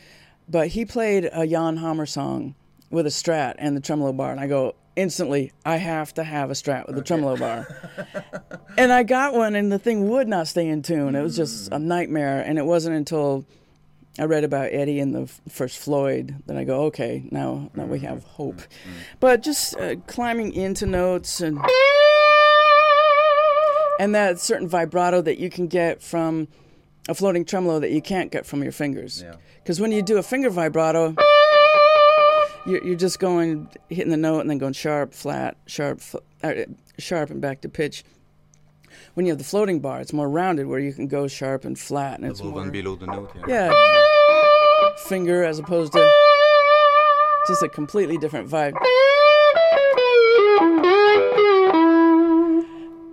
But 0.49 0.69
he 0.69 0.85
played 0.85 1.31
a 1.33 1.47
Jan 1.47 1.79
Hammer 1.79 2.05
song 2.07 2.55
with 2.95 3.07
a 3.07 3.11
Strat 3.11 3.57
and 3.59 3.77
the 3.77 3.81
tremolo 3.81 4.13
bar, 4.13 4.31
and 4.31 4.41
I 4.41 4.47
go 4.47 4.75
instantly, 4.97 5.53
I 5.65 5.77
have 5.77 6.15
to 6.15 6.25
have 6.25 6.51
a 6.51 6.55
Strat 6.55 6.87
with 6.87 6.97
a 6.97 7.03
tremolo 7.03 7.37
bar. 7.37 7.67
and 8.79 8.93
I 8.93 9.03
got 9.03 9.35
one, 9.35 9.55
and 9.55 9.71
the 9.71 9.79
thing 9.79 10.09
would 10.09 10.29
not 10.29 10.49
stay 10.49 10.69
in 10.69 10.83
tune. 10.83 11.15
It 11.15 11.23
was 11.23 11.37
just 11.37 11.69
a 11.69 11.77
mm. 11.77 11.83
nightmare, 11.83 12.41
and 12.41 12.59
it 12.59 12.65
wasn't 12.65 12.97
until 12.97 13.45
I 14.19 14.25
read 14.25 14.45
about 14.45 14.69
Eddie 14.71 15.01
and 15.01 15.15
the 15.15 15.27
first 15.49 15.79
Floyd 15.79 16.37
that 16.47 16.57
I 16.57 16.65
go, 16.65 16.85
okay, 16.85 17.25
now 17.31 17.71
now 17.75 17.85
we 17.85 17.99
have 18.01 18.19
mm-hmm. 18.19 18.29
hope. 18.29 18.57
Mm-hmm. 18.57 18.93
But 19.19 19.43
just 19.43 19.77
uh, 19.77 19.97
climbing 20.07 20.53
into 20.53 20.87
notes 20.87 21.41
and 21.41 21.59
and 23.99 24.15
that 24.15 24.39
certain 24.39 24.69
vibrato 24.69 25.21
that 25.23 25.39
you 25.39 25.51
can 25.51 25.67
get 25.67 26.01
from 26.01 26.47
a 27.09 27.15
floating 27.15 27.45
tremolo 27.45 27.81
that 27.81 27.91
you 27.91 28.01
can't 28.01 28.31
get 28.31 28.47
from 28.47 28.63
your 28.63 28.73
fingers. 28.73 29.23
Yeah. 29.23 29.35
Because 29.63 29.81
when 29.81 29.93
you 29.93 30.03
do 30.03 30.17
a 30.19 30.23
finger 30.23 30.51
vibrato, 30.51 31.15
you're, 32.67 32.85
you're 32.85 32.97
just 32.97 33.19
going 33.19 33.69
hitting 33.89 34.11
the 34.11 34.17
note 34.17 34.41
and 34.41 34.51
then 34.51 34.59
going 34.59 34.73
sharp, 34.73 35.13
flat, 35.13 35.57
sharp, 35.67 36.01
fl- 36.01 36.19
uh, 36.43 36.53
sharp, 36.99 37.31
and 37.31 37.41
back 37.41 37.61
to 37.63 37.69
pitch. 37.69 38.05
When 39.15 39.27
you 39.27 39.33
have 39.33 39.39
the 39.39 39.45
floating 39.45 39.81
bar, 39.81 40.01
it's 40.01 40.13
more 40.13 40.29
rounded, 40.29 40.67
where 40.67 40.79
you 40.79 40.93
can 40.93 41.09
go 41.09 41.27
sharp 41.29 41.65
and 41.65 41.79
flat, 41.79 42.21
and 42.21 42.31
it's 42.31 42.43
more 42.43 42.63
and 42.63 42.73
below 42.73 42.95
the 42.97 43.07
note. 43.07 43.31
Yeah. 43.47 43.73
yeah, 43.73 44.91
finger 45.09 45.45
as 45.45 45.59
opposed 45.59 45.93
to 45.93 46.11
just 47.47 47.63
a 47.63 47.69
completely 47.69 48.17
different 48.19 48.49
vibe. 48.49 48.75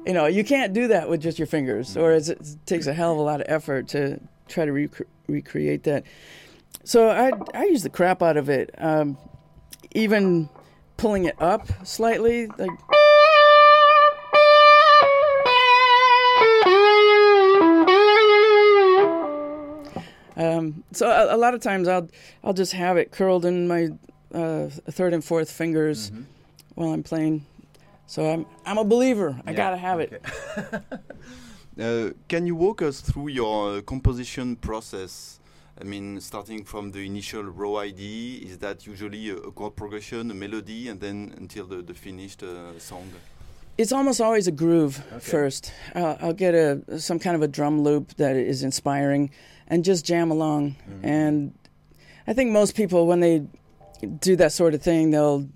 You 0.05 0.13
know, 0.13 0.25
you 0.25 0.43
can't 0.43 0.73
do 0.73 0.87
that 0.87 1.09
with 1.09 1.21
just 1.21 1.37
your 1.39 1.45
fingers, 1.45 1.95
or 1.95 2.11
it's, 2.11 2.29
it 2.29 2.57
takes 2.65 2.87
a 2.87 2.93
hell 2.93 3.13
of 3.13 3.17
a 3.19 3.21
lot 3.21 3.39
of 3.39 3.45
effort 3.49 3.87
to 3.89 4.19
try 4.47 4.65
to 4.65 4.71
rec- 4.71 5.07
recreate 5.27 5.83
that. 5.83 6.03
So 6.83 7.09
I 7.09 7.31
I 7.53 7.65
use 7.65 7.83
the 7.83 7.89
crap 7.89 8.21
out 8.23 8.35
of 8.35 8.49
it, 8.49 8.71
um, 8.79 9.17
even 9.93 10.49
pulling 10.97 11.25
it 11.25 11.35
up 11.41 11.67
slightly, 11.85 12.47
like. 12.47 12.69
Um, 20.37 20.83
so 20.93 21.07
a, 21.09 21.35
a 21.35 21.37
lot 21.37 21.53
of 21.53 21.61
times 21.61 21.87
I'll 21.87 22.07
I'll 22.43 22.53
just 22.53 22.71
have 22.73 22.97
it 22.97 23.11
curled 23.11 23.45
in 23.45 23.67
my 23.67 23.89
uh, 24.33 24.67
third 24.89 25.13
and 25.13 25.23
fourth 25.23 25.51
fingers 25.51 26.11
while 26.75 26.93
I'm 26.93 27.03
playing. 27.03 27.45
So 28.07 28.29
I'm 28.31 28.45
I'm 28.65 28.77
a 28.77 28.83
believer. 28.85 29.39
I 29.45 29.51
Yeah, 29.51 29.57
gotta 29.57 29.77
have 29.77 29.99
it. 29.99 30.23
Uh, 31.79 32.11
can 32.27 32.45
you 32.45 32.53
walk 32.53 32.81
us 32.81 32.99
through 32.99 33.29
your 33.29 33.81
composition 33.81 34.57
process? 34.57 35.39
I 35.79 35.83
mean, 35.83 36.19
starting 36.21 36.63
from 36.63 36.91
the 36.91 37.05
initial 37.05 37.43
raw 37.43 37.77
idea, 37.77 38.45
is 38.45 38.57
that 38.59 38.85
usually 38.85 39.29
a, 39.29 39.37
a 39.37 39.51
chord 39.51 39.75
progression, 39.75 40.29
a 40.29 40.33
melody, 40.33 40.89
and 40.89 40.99
then 40.99 41.33
until 41.37 41.65
the, 41.65 41.81
the 41.81 41.93
finished 41.93 42.43
uh, 42.43 42.77
song? 42.79 43.09
It's 43.77 43.91
almost 43.91 44.21
always 44.21 44.47
a 44.47 44.51
groove 44.51 45.03
Okay. 45.11 45.19
first. 45.19 45.73
Uh, 45.95 46.15
I'll 46.21 46.33
get 46.33 46.53
a 46.53 46.99
some 46.99 47.19
kind 47.19 47.35
of 47.35 47.41
a 47.41 47.47
drum 47.47 47.81
loop 47.81 48.15
that 48.17 48.35
is 48.35 48.63
inspiring, 48.63 49.31
and 49.67 49.83
just 49.83 50.05
jam 50.05 50.29
along. 50.29 50.75
And 51.03 51.53
I 52.27 52.33
think 52.33 52.51
most 52.51 52.75
people, 52.75 53.07
when 53.07 53.21
they 53.21 53.47
do 54.19 54.35
that 54.35 54.51
sort 54.51 54.73
of 54.73 54.81
thing, 54.83 55.11
they'll 55.11 55.47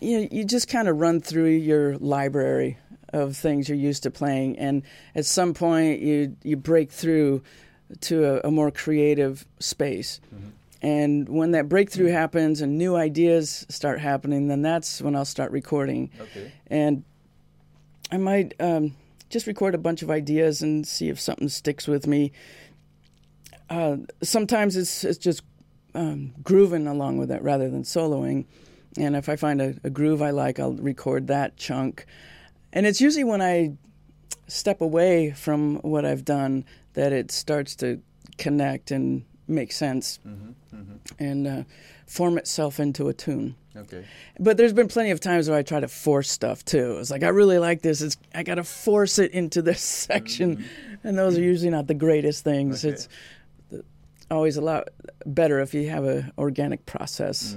you 0.00 0.20
know, 0.20 0.28
you 0.30 0.44
just 0.44 0.68
kind 0.68 0.88
of 0.88 0.98
run 0.98 1.20
through 1.20 1.48
your 1.48 1.96
library 1.98 2.78
of 3.12 3.36
things 3.36 3.68
you're 3.68 3.76
used 3.78 4.02
to 4.04 4.10
playing, 4.10 4.58
and 4.58 4.82
at 5.14 5.26
some 5.26 5.52
point 5.52 6.00
you 6.00 6.36
you 6.42 6.56
break 6.56 6.90
through 6.90 7.42
to 8.02 8.24
a, 8.44 8.48
a 8.48 8.50
more 8.50 8.70
creative 8.70 9.46
space. 9.58 10.20
And 10.82 11.28
when 11.28 11.52
that 11.52 11.68
breakthrough 11.68 12.08
happens 12.12 12.60
and 12.60 12.76
new 12.78 12.96
ideas 12.96 13.64
start 13.68 13.98
happening, 14.00 14.48
then 14.48 14.62
that's 14.62 15.00
when 15.00 15.16
I'll 15.16 15.24
start 15.24 15.50
recording 15.50 16.10
Okay. 16.20 16.52
and 16.66 17.02
I 18.12 18.18
might 18.18 18.54
um, 18.60 18.94
just 19.30 19.46
record 19.48 19.74
a 19.74 19.78
bunch 19.78 20.02
of 20.02 20.10
ideas 20.10 20.62
and 20.62 20.86
see 20.86 21.08
if 21.08 21.18
something 21.18 21.48
sticks 21.48 21.88
with 21.88 22.06
me. 22.06 22.30
Uh, 23.68 23.96
sometimes 24.22 24.76
it's 24.76 25.02
it's 25.02 25.18
just 25.18 25.42
um, 25.94 26.32
grooving 26.42 26.86
along 26.86 27.18
with 27.18 27.30
it 27.32 27.42
rather 27.42 27.68
than 27.68 27.82
soloing, 27.82 28.44
and 28.96 29.16
if 29.16 29.28
I 29.28 29.34
find 29.36 29.60
a, 29.60 29.74
a 29.82 29.90
groove 29.90 30.22
I 30.22 30.30
like, 30.30 30.60
I'll 30.60 30.74
record 30.74 31.26
that 31.28 31.56
chunk. 31.56 32.06
And 32.72 32.86
it's 32.86 33.00
usually 33.00 33.24
when 33.24 33.42
I 33.42 33.72
step 34.46 34.80
away 34.80 35.32
from 35.32 35.76
what 35.78 36.04
I've 36.04 36.24
done 36.24 36.64
that 36.96 37.12
it 37.12 37.30
starts 37.30 37.76
to 37.76 38.00
connect 38.38 38.90
and 38.90 39.24
make 39.46 39.70
sense 39.70 40.18
mm-hmm, 40.26 40.50
mm-hmm. 40.74 41.22
and 41.22 41.46
uh, 41.46 41.62
form 42.06 42.36
itself 42.38 42.80
into 42.80 43.08
a 43.08 43.14
tune. 43.14 43.54
Okay. 43.76 44.04
But 44.40 44.56
there's 44.56 44.72
been 44.72 44.88
plenty 44.88 45.10
of 45.10 45.20
times 45.20 45.48
where 45.48 45.58
I 45.58 45.62
try 45.62 45.80
to 45.80 45.88
force 45.88 46.30
stuff 46.30 46.64
too. 46.64 46.96
It's 46.98 47.10
like 47.10 47.22
I 47.22 47.28
really 47.28 47.58
like 47.58 47.82
this. 47.82 48.00
It's 48.00 48.16
I 48.34 48.42
got 48.42 48.54
to 48.56 48.64
force 48.64 49.18
it 49.18 49.32
into 49.32 49.60
this 49.62 49.80
section, 50.08 50.56
mm-hmm. 50.56 51.06
and 51.06 51.16
those 51.16 51.36
are 51.38 51.42
usually 51.42 51.70
not 51.70 51.86
the 51.86 51.94
greatest 51.94 52.42
things. 52.42 52.84
Okay. 52.84 52.94
It's 52.94 53.08
always 54.30 54.56
a 54.56 54.62
lot 54.62 54.88
better 55.26 55.60
if 55.60 55.74
you 55.74 55.88
have 55.90 56.04
a 56.04 56.32
organic 56.38 56.84
process 56.86 57.56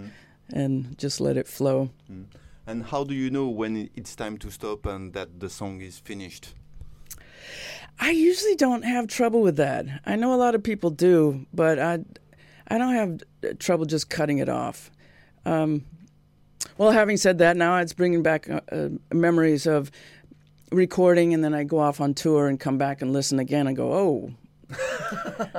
and 0.53 0.97
just 0.97 1.19
let 1.21 1.37
it 1.37 1.47
flow. 1.47 1.89
And 2.67 2.83
how 2.83 3.03
do 3.03 3.15
you 3.15 3.31
know 3.31 3.47
when 3.47 3.89
it's 3.95 4.15
time 4.15 4.37
to 4.39 4.51
stop 4.51 4.85
and 4.85 5.13
that 5.13 5.39
the 5.39 5.49
song 5.49 5.81
is 5.81 5.97
finished? 5.97 6.53
I 7.99 8.11
usually 8.11 8.55
don't 8.55 8.83
have 8.83 9.07
trouble 9.07 9.41
with 9.41 9.57
that. 9.57 9.85
I 10.05 10.15
know 10.15 10.33
a 10.33 10.37
lot 10.37 10.55
of 10.55 10.63
people 10.63 10.89
do, 10.89 11.45
but 11.53 11.79
I 11.79 11.99
I 12.67 12.77
don't 12.77 12.93
have 12.93 13.21
uh, 13.43 13.53
trouble 13.59 13.85
just 13.85 14.09
cutting 14.09 14.37
it 14.37 14.49
off. 14.49 14.89
Um, 15.45 15.85
well, 16.77 16.91
having 16.91 17.17
said 17.17 17.39
that, 17.39 17.57
now 17.57 17.77
it's 17.77 17.93
bringing 17.93 18.23
back 18.23 18.49
uh, 18.49 18.61
uh, 18.71 18.89
memories 19.11 19.65
of 19.65 19.91
recording, 20.71 21.33
and 21.33 21.43
then 21.43 21.53
I 21.53 21.63
go 21.63 21.79
off 21.79 21.99
on 21.99 22.13
tour 22.13 22.47
and 22.47 22.59
come 22.59 22.77
back 22.77 23.01
and 23.01 23.11
listen 23.11 23.39
again 23.39 23.67
and 23.67 23.75
go, 23.75 23.93
oh. 23.93 24.31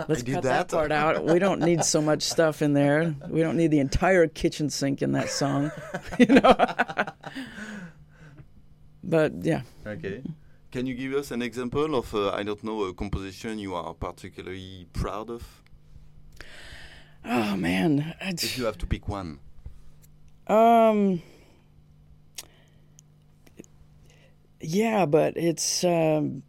Let's 0.08 0.22
cut 0.22 0.42
that. 0.42 0.42
that 0.42 0.68
part 0.68 0.92
out. 0.92 1.24
We 1.24 1.40
don't 1.40 1.60
need 1.60 1.84
so 1.84 2.00
much 2.00 2.22
stuff 2.22 2.62
in 2.62 2.74
there. 2.74 3.12
We 3.28 3.40
don't 3.40 3.56
need 3.56 3.72
the 3.72 3.80
entire 3.80 4.28
kitchen 4.28 4.70
sink 4.70 5.02
in 5.02 5.12
that 5.12 5.30
song, 5.30 5.72
you 6.18 6.26
know. 6.26 6.54
but 9.02 9.32
yeah, 9.42 9.62
Okay. 9.84 10.22
Can 10.70 10.86
you 10.86 10.94
give 10.94 11.14
us 11.14 11.32
an 11.32 11.42
example 11.42 11.96
of, 11.96 12.14
uh, 12.14 12.30
I 12.30 12.44
don't 12.44 12.62
know, 12.62 12.82
a 12.84 12.94
composition 12.94 13.58
you 13.58 13.74
are 13.74 13.92
particularly 13.94 14.86
proud 14.92 15.30
of? 15.30 15.62
oh 17.24 17.56
man, 17.56 18.14
I 18.20 18.30
If 18.30 18.56
you 18.56 18.64
have 18.64 18.78
to 18.78 18.86
pick 18.86 19.08
one. 19.08 19.40
Um. 20.46 21.22
Yeah, 24.60 25.06
but 25.06 25.36
it's 25.36 25.84
um, 25.84 26.42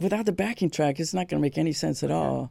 without 0.00 0.26
the 0.26 0.32
backing 0.32 0.70
track, 0.70 0.98
it's 0.98 1.12
not 1.14 1.28
going 1.28 1.40
to 1.40 1.42
make 1.42 1.58
any 1.58 1.72
sense 1.72 2.02
at 2.02 2.10
all. 2.10 2.50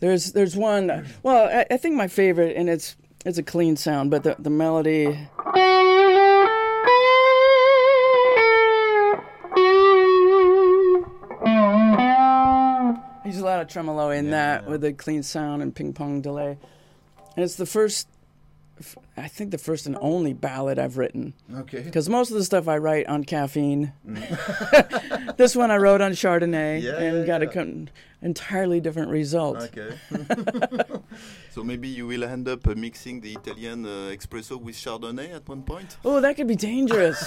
There's 0.00 0.32
there's 0.32 0.56
one. 0.56 1.06
Well, 1.22 1.48
I, 1.48 1.66
I 1.74 1.76
think 1.76 1.96
my 1.96 2.08
favorite, 2.08 2.56
and 2.56 2.68
it's 2.68 2.96
it's 3.24 3.38
a 3.38 3.42
clean 3.42 3.76
sound, 3.76 4.10
but 4.10 4.22
the 4.22 4.36
the 4.38 4.50
melody. 4.50 5.28
Lot 13.58 13.66
of 13.66 13.72
tremolo 13.72 14.10
in 14.10 14.26
Yeah, 14.26 14.30
that 14.30 14.62
yeah. 14.64 14.68
with 14.70 14.84
a 14.84 14.92
clean 14.92 15.22
sound 15.22 15.62
and 15.62 15.74
ping 15.74 15.92
pong 15.92 16.20
delay, 16.20 16.58
and 17.36 17.44
it's 17.44 17.56
the 17.56 17.66
first. 17.66 18.08
I 19.18 19.28
think 19.28 19.50
the 19.50 19.58
first 19.58 19.86
and 19.86 19.96
only 20.00 20.32
ballad 20.32 20.78
I've 20.78 20.96
written 20.98 21.34
Okay. 21.62 21.80
because 21.82 22.08
most 22.08 22.30
of 22.30 22.36
the 22.36 22.44
stuff 22.44 22.68
I 22.68 22.78
write 22.78 23.06
on 23.08 23.24
caffeine. 23.24 23.92
this 25.36 25.54
one 25.56 25.70
I 25.70 25.76
wrote 25.76 26.00
on 26.00 26.12
Chardonnay 26.12 26.78
Mm. 26.78 26.82
Yeah, 26.82 26.98
and 26.98 27.16
yeah, 27.18 27.26
got 27.26 27.40
yeah. 27.42 27.48
a 27.48 27.52
con- 27.52 27.90
entirely 28.22 28.80
different 28.80 29.10
result. 29.10 29.56
Okay. 29.68 29.90
so 31.50 31.62
maybe 31.64 31.88
you 31.88 32.06
will 32.06 32.24
end 32.24 32.48
up 32.48 32.66
uh, 32.66 32.74
mixing 32.74 33.20
the 33.20 33.32
Italian 33.34 33.84
uh, 33.86 34.12
espresso 34.16 34.60
with 34.60 34.74
Chardonnay 34.76 35.34
at 35.34 35.48
one 35.48 35.62
point? 35.62 35.96
Oh, 36.04 36.20
that 36.20 36.36
could 36.36 36.48
be 36.48 36.56
dangerous. 36.56 37.18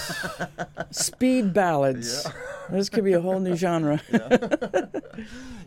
Speed 0.90 1.52
ballads. 1.54 2.26
This 2.70 2.88
could 2.88 3.04
be 3.04 3.12
a 3.14 3.20
whole 3.20 3.40
new 3.40 3.56
genre. 3.56 4.00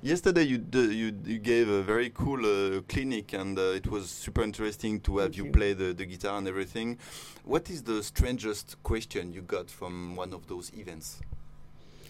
Yesterday 0.02 0.44
you, 0.44 0.58
d- 0.60 0.94
you 0.94 1.12
you 1.26 1.40
gave 1.40 1.68
a 1.70 1.82
very 1.82 2.10
cool 2.12 2.42
uh, 2.46 2.82
clinic 2.88 3.34
and 3.34 3.58
uh, 3.58 3.74
it 3.80 3.88
was 3.88 4.10
super 4.10 4.44
interesting 4.44 5.00
to 5.02 5.18
have 5.18 5.28
Thank 5.30 5.38
you, 5.38 5.46
you. 5.46 5.52
play 5.52 5.74
the, 5.74 5.94
the 5.94 6.06
guitar 6.16 6.38
and 6.38 6.48
everything. 6.48 6.98
What 7.44 7.70
is 7.70 7.84
the 7.84 8.02
strangest 8.04 8.82
question 8.84 9.34
you 9.34 9.42
got 9.42 9.70
from 9.70 10.16
one 10.16 10.34
of 10.34 10.48
those 10.48 10.72
events? 10.74 11.20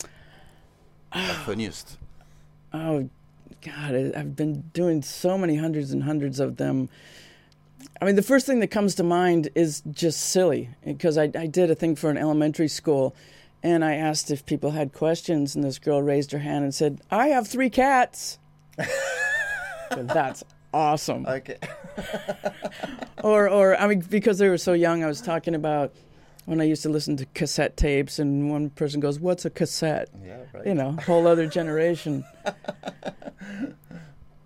the 1.14 1.20
funniest. 1.46 1.98
Oh, 2.74 3.10
God, 3.62 3.96
I- 3.96 4.14
I've 4.20 4.36
been 4.36 4.62
doing 4.74 5.02
so 5.02 5.38
many 5.38 5.56
hundreds 5.56 5.92
and 5.92 6.04
hundreds 6.04 6.40
of 6.40 6.58
them. 6.58 6.90
I 8.02 8.06
mean, 8.06 8.16
the 8.16 8.22
first 8.22 8.46
thing 8.46 8.60
that 8.60 8.68
comes 8.68 8.96
to 8.96 9.04
mind 9.04 9.50
is 9.56 9.82
just 9.92 10.20
silly 10.20 10.70
because 10.84 11.18
I, 11.18 11.32
I 11.38 11.48
did 11.48 11.72
a 11.72 11.76
thing 11.76 11.96
for 11.96 12.10
an 12.10 12.18
elementary 12.18 12.68
school 12.68 13.16
and 13.64 13.84
I 13.84 13.96
asked 13.96 14.30
if 14.30 14.46
people 14.46 14.72
had 14.72 14.94
questions, 14.94 15.56
and 15.56 15.64
this 15.64 15.80
girl 15.80 16.00
raised 16.00 16.32
her 16.34 16.38
hand 16.38 16.64
and 16.64 16.76
said, 16.76 17.02
I 17.10 17.30
have 17.30 17.48
three 17.48 17.72
cats. 17.72 18.38
That's 19.90 20.44
awesome. 20.76 21.26
Okay. 21.26 21.58
Or, 23.24 23.50
or 23.50 23.76
I 23.82 23.88
mean, 23.88 24.02
because 24.02 24.38
they 24.38 24.50
were 24.50 24.58
so 24.60 24.74
young, 24.74 25.04
I 25.04 25.08
was 25.08 25.20
talking 25.20 25.56
about 25.56 25.92
when 26.46 26.62
I 26.62 26.64
used 26.66 26.84
to 26.84 26.90
listen 26.90 27.18
to 27.18 27.26
cassette 27.34 27.76
tapes, 27.76 28.20
and 28.20 28.52
one 28.52 28.70
person 28.70 29.00
goes, 29.00 29.20
"What's 29.20 29.46
a 29.46 29.50
cassette?" 29.50 30.10
Yeah, 30.24 30.44
right. 30.54 30.68
You 30.68 30.76
know, 30.76 30.92
whole 31.08 31.26
other 31.26 31.48
generation. 31.48 32.24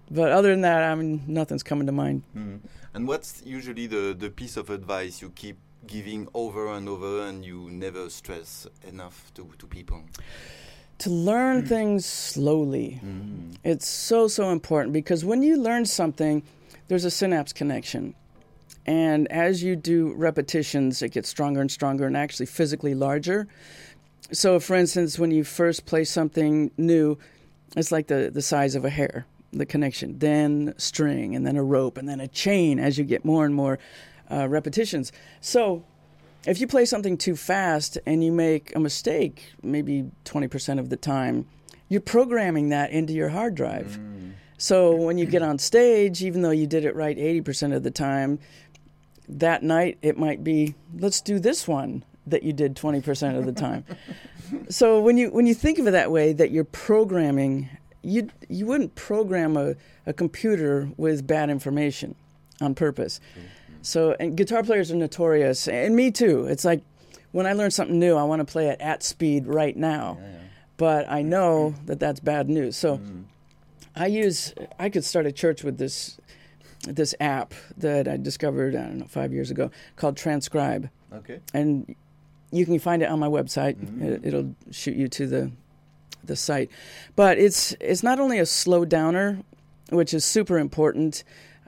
but 0.10 0.32
other 0.32 0.52
than 0.52 0.62
that, 0.62 0.84
I 0.84 0.96
mean, 0.96 1.24
nothing's 1.28 1.62
coming 1.62 1.88
to 1.88 1.92
mind. 1.92 2.24
Mm. 2.34 2.62
And 2.94 3.06
what's 3.06 3.42
usually 3.46 3.88
the, 3.88 4.16
the 4.18 4.30
piece 4.30 4.56
of 4.56 4.70
advice 4.70 5.22
you 5.22 5.32
keep 5.32 5.58
giving 5.86 6.30
over 6.34 6.70
and 6.70 6.88
over 6.88 7.24
and 7.26 7.44
you 7.44 7.70
never 7.70 8.10
stress 8.10 8.66
enough 8.88 9.34
to, 9.34 9.50
to 9.58 9.68
people? 9.68 10.04
To 11.00 11.10
learn 11.10 11.66
things 11.66 12.06
slowly. 12.06 13.00
Mm. 13.04 13.56
It's 13.64 13.88
so, 13.88 14.28
so 14.28 14.52
important 14.52 14.94
because 14.94 15.24
when 15.24 15.42
you 15.44 15.58
learn 15.58 15.86
something, 15.86 16.44
there's 16.88 17.06
a 17.06 17.12
synapse 17.12 17.54
connection. 17.54 18.16
And 18.86 19.32
as 19.32 19.64
you 19.64 19.76
do 19.76 20.14
repetitions, 20.14 21.02
it 21.02 21.12
gets 21.12 21.30
stronger 21.30 21.62
and 21.62 21.72
stronger 21.72 22.06
and 22.06 22.18
actually 22.18 22.48
physically 22.48 22.96
larger. 22.96 23.48
So, 24.32 24.60
for 24.60 24.76
instance, 24.76 25.18
when 25.18 25.32
you 25.32 25.44
first 25.44 25.86
play 25.86 26.04
something 26.04 26.72
new, 26.78 27.18
it's 27.78 27.92
like 27.92 28.08
the, 28.08 28.32
the 28.34 28.42
size 28.42 28.76
of 28.76 28.86
a 28.86 28.90
hair, 28.90 29.26
the 29.54 29.66
connection, 29.66 30.20
then 30.20 30.74
string, 30.78 31.36
and 31.36 31.46
then 31.46 31.56
a 31.56 31.64
rope, 31.64 31.98
and 31.98 32.10
then 32.10 32.20
a 32.20 32.28
chain 32.28 32.80
as 32.80 32.98
you 32.98 33.04
get 33.04 33.24
more 33.24 33.46
and 33.46 33.54
more 33.54 33.80
uh, 34.32 34.48
repetitions. 34.50 35.12
So, 35.42 35.84
if 36.46 36.62
you 36.62 36.68
play 36.68 36.86
something 36.86 37.18
too 37.18 37.36
fast 37.36 37.98
and 38.06 38.24
you 38.24 38.32
make 38.32 38.76
a 38.76 38.80
mistake, 38.80 39.54
maybe 39.62 40.10
20% 40.26 40.80
of 40.80 40.90
the 40.90 40.98
time, 40.98 41.48
you're 41.90 42.02
programming 42.02 42.70
that 42.70 42.92
into 42.92 43.14
your 43.14 43.30
hard 43.30 43.56
drive. 43.56 44.00
Mm. 44.00 44.34
So 44.58 44.96
when 44.96 45.18
you 45.18 45.26
get 45.26 45.42
on 45.42 45.58
stage, 45.58 46.22
even 46.24 46.42
though 46.42 46.52
you 46.52 46.68
did 46.68 46.86
it 46.86 46.96
right 46.96 47.18
80% 47.18 47.76
of 47.76 47.84
the 47.84 47.92
time, 47.92 48.40
that 49.28 49.64
night 49.64 49.98
it 50.02 50.18
might 50.18 50.44
be, 50.44 50.76
let's 50.98 51.22
do 51.22 51.40
this 51.40 51.68
one 51.68 52.04
that 52.28 52.44
you 52.44 52.54
did 52.54 52.76
20% 52.76 53.38
of 53.38 53.46
the 53.46 53.52
time. 53.52 53.86
so 54.70 55.02
when 55.02 55.18
you 55.18 55.32
when 55.32 55.46
you 55.46 55.54
think 55.54 55.80
of 55.80 55.88
it 55.88 55.92
that 55.92 56.12
way, 56.12 56.34
that 56.34 56.52
you're 56.52 56.64
programming, 56.64 57.70
you 58.02 58.30
you 58.48 58.66
wouldn't 58.66 58.96
program 58.96 59.58
a, 59.58 59.76
a 60.06 60.14
computer 60.14 60.90
with 60.98 61.26
bad 61.26 61.50
information 61.50 62.16
on 62.62 62.76
purpose. 62.76 63.20
So 63.82 64.16
and 64.20 64.36
guitar 64.36 64.64
players 64.64 64.92
are 64.92 64.96
notorious, 64.96 65.68
and 65.68 65.96
me 65.96 66.12
too. 66.12 66.46
It's 66.46 66.66
like 66.66 66.82
when 67.32 67.46
I 67.46 67.54
learn 67.54 67.72
something 67.72 67.98
new, 68.00 68.16
I 68.16 68.24
want 68.24 68.40
to 68.40 68.46
play 68.52 68.68
it 68.68 68.82
at 68.82 69.04
speed 69.04 69.48
right 69.48 69.76
now, 69.78 70.18
Yeah, 70.20 70.28
yeah. 70.28 70.38
but 70.78 71.10
I 71.10 71.22
know 71.22 71.76
that 71.86 72.00
that's 72.00 72.20
bad 72.20 72.50
news. 72.50 72.76
So. 72.76 72.98
Mm. 72.98 73.24
I 73.96 74.06
use 74.06 74.54
I 74.78 74.88
could 74.90 75.04
start 75.04 75.26
a 75.26 75.32
church 75.32 75.62
with 75.64 75.78
this 75.78 76.18
this 76.88 77.14
app 77.20 77.54
that 77.76 78.08
I 78.08 78.16
discovered 78.16 78.74
I 78.76 78.84
don't 78.84 79.00
know 79.00 79.06
five 79.08 79.34
years 79.34 79.52
ago 79.52 79.72
called 79.98 80.16
Transcribe, 80.16 80.90
Okay. 81.12 81.40
and 81.54 81.96
you 82.52 82.66
can 82.66 82.80
find 82.80 83.02
it 83.02 83.10
on 83.10 83.20
my 83.20 83.28
website. 83.28 83.76
Mhm. 83.76 84.02
It, 84.02 84.22
it'll 84.26 84.56
shoot 84.72 84.96
you 84.96 85.10
to 85.10 85.28
the 85.28 85.52
the 86.24 86.36
site, 86.38 86.70
but 87.18 87.40
it's 87.40 87.76
it's 87.82 88.02
not 88.04 88.20
only 88.20 88.40
a 88.40 88.46
slow 88.46 88.86
downer, 88.86 89.40
which 89.90 90.14
is 90.14 90.24
super 90.24 90.58
important. 90.58 91.24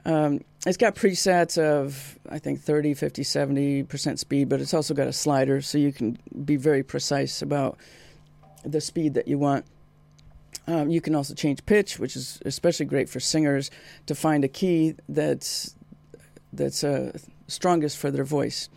Um, 0.06 0.40
it's 0.66 0.76
got 0.76 0.94
presets 0.94 1.58
of 1.60 2.18
I 2.28 2.38
think 2.38 2.60
30, 2.60 2.94
50, 2.94 3.22
70 3.22 3.82
percent 3.84 4.20
speed, 4.20 4.48
but 4.48 4.60
it's 4.60 4.74
also 4.74 4.94
got 4.94 5.08
a 5.08 5.12
slider, 5.12 5.60
so 5.60 5.78
you 5.78 5.92
can 5.92 6.18
be 6.44 6.56
very 6.56 6.82
precise 6.82 7.42
about 7.42 7.78
the 8.64 8.80
speed 8.80 9.14
that 9.14 9.26
you 9.26 9.38
want. 9.38 9.64
Um, 10.68 10.90
you 10.90 11.00
can 11.00 11.14
also 11.14 11.34
change 11.34 11.64
pitch, 11.66 11.98
which 11.98 12.14
is 12.14 12.40
especially 12.44 12.86
great 12.86 13.08
for 13.08 13.18
singers 13.18 13.70
to 14.06 14.14
find 14.14 14.44
a 14.44 14.48
key 14.48 14.94
that's 15.08 15.74
that's 16.52 16.84
uh, 16.84 17.18
strongest 17.48 17.98
for 17.98 18.10
their 18.10 18.24
voice. 18.24 18.68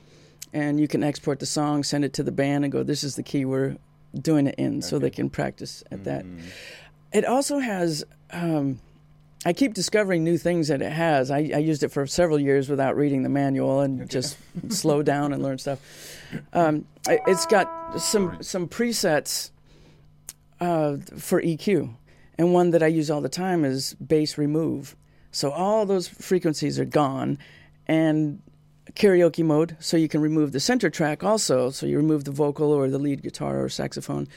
And 0.53 0.79
you 0.79 0.87
can 0.87 1.03
export 1.03 1.39
the 1.39 1.45
song, 1.45 1.83
send 1.83 2.05
it 2.05 2.13
to 2.13 2.23
the 2.23 2.31
band, 2.31 2.63
and 2.63 2.71
go, 2.71 2.81
"This 2.81 3.03
is 3.03 3.15
the 3.15 3.23
key 3.23 3.45
we're 3.45 3.75
doing 4.19 4.47
it 4.47 4.55
in," 4.57 4.81
so 4.81 4.97
they 4.97 5.09
can 5.09 5.29
practice 5.29 5.83
at 5.91 6.05
that. 6.05 6.25
Mm. 6.25 6.41
It 7.13 7.25
also 7.25 7.59
has. 7.59 8.03
Um, 8.31 8.79
I 9.47 9.53
keep 9.53 9.75
discovering 9.75 10.23
new 10.23 10.37
things 10.39 10.69
that 10.69 10.81
it 10.81 10.91
has. 10.91 11.29
I, 11.29 11.37
I 11.53 11.59
used 11.59 11.83
it 11.83 11.89
for 11.89 12.07
several 12.07 12.39
years 12.39 12.67
without 12.67 12.95
reading 12.97 13.21
the 13.21 13.29
manual 13.29 13.81
and 13.81 14.09
just 14.09 14.37
slow 14.69 15.03
down 15.03 15.33
and 15.33 15.43
learn 15.43 15.59
stuff. 15.59 15.79
Um, 16.53 16.85
it- 17.07 17.21
it's 17.27 17.45
got 17.45 18.01
some 18.01 18.41
some 18.41 18.67
presets 18.67 19.51
uh, 20.59 20.97
for 21.17 21.41
EQ, 21.41 21.93
and 22.37 22.53
one 22.53 22.71
that 22.71 22.81
I 22.81 22.87
use 22.87 23.11
all 23.11 23.21
the 23.21 23.29
time 23.29 23.63
is 23.65 23.93
bass 23.95 24.37
remove. 24.37 24.95
So 25.31 25.51
all 25.51 25.85
those 25.85 26.07
frequencies 26.07 26.79
are 26.79 26.85
gone, 26.85 27.37
and 27.87 28.41
karaoke 28.93 29.43
mode, 29.43 29.75
so 29.79 29.97
you 29.97 30.07
can 30.07 30.21
remove 30.21 30.53
the 30.53 30.59
center 30.59 30.89
track 30.89 31.23
also. 31.23 31.69
So 31.69 31.85
you 31.85 31.97
remove 31.97 32.23
the 32.23 32.31
vocal 32.31 32.71
or 32.71 32.89
the 32.89 32.97
lead 32.99 33.21
guitar 33.21 33.61
or 33.63 33.69
saxophone, 33.69 34.27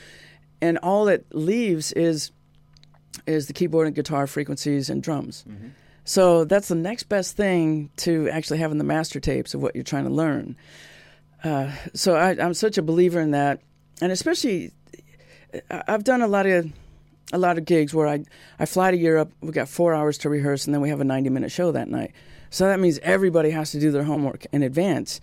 and 0.61 0.77
all 0.79 1.09
it 1.09 1.25
leaves 1.33 1.93
is 1.93 2.31
is 3.27 3.47
the 3.47 3.53
keyboard 3.53 3.87
and 3.87 3.97
guitar 3.97 4.27
frequencies 4.27 4.91
and 4.91 5.03
drums. 5.03 5.45
Mhm. 5.49 5.71
So 6.05 6.45
that's 6.45 6.69
the 6.69 6.75
next 6.75 7.05
best 7.05 7.37
thing 7.37 7.91
to 7.99 8.29
actually 8.31 8.59
having 8.59 8.79
the 8.79 8.85
master 8.85 9.21
tapes 9.21 9.53
of 9.55 9.61
what 9.61 9.75
you're 9.75 9.85
trying 9.85 10.05
to 10.05 10.11
learn. 10.11 10.57
Uh, 11.45 11.71
so 11.95 12.15
I, 12.17 12.31
I'm 12.31 12.55
such 12.55 12.79
a 12.79 12.83
believer 12.83 13.21
in 13.21 13.33
that, 13.33 13.61
and 14.01 14.11
especially 14.11 14.73
I've 15.71 16.05
done 16.05 16.23
a 16.23 16.27
lot 16.29 16.47
of 16.47 16.71
a 17.33 17.39
lot 17.39 17.59
of 17.59 17.65
gigs 17.67 17.93
where 17.95 18.09
I 18.09 18.25
I 18.59 18.65
fly 18.67 18.91
to 18.91 18.97
Europe. 18.97 19.33
We 19.41 19.53
got 19.53 19.69
four 19.69 19.95
hours 19.95 20.19
to 20.19 20.31
rehearse, 20.31 20.65
and 20.67 20.75
then 20.75 20.81
we 20.81 20.89
have 20.89 21.01
a 21.01 21.05
90 21.05 21.31
minute 21.31 21.53
show 21.53 21.73
that 21.73 21.89
night. 21.89 22.13
So 22.51 22.67
that 22.67 22.81
means 22.81 22.99
everybody 23.03 23.51
has 23.51 23.71
to 23.73 23.81
do 23.81 23.91
their 23.91 24.05
homework 24.05 24.47
in 24.53 24.63
advance, 24.63 25.21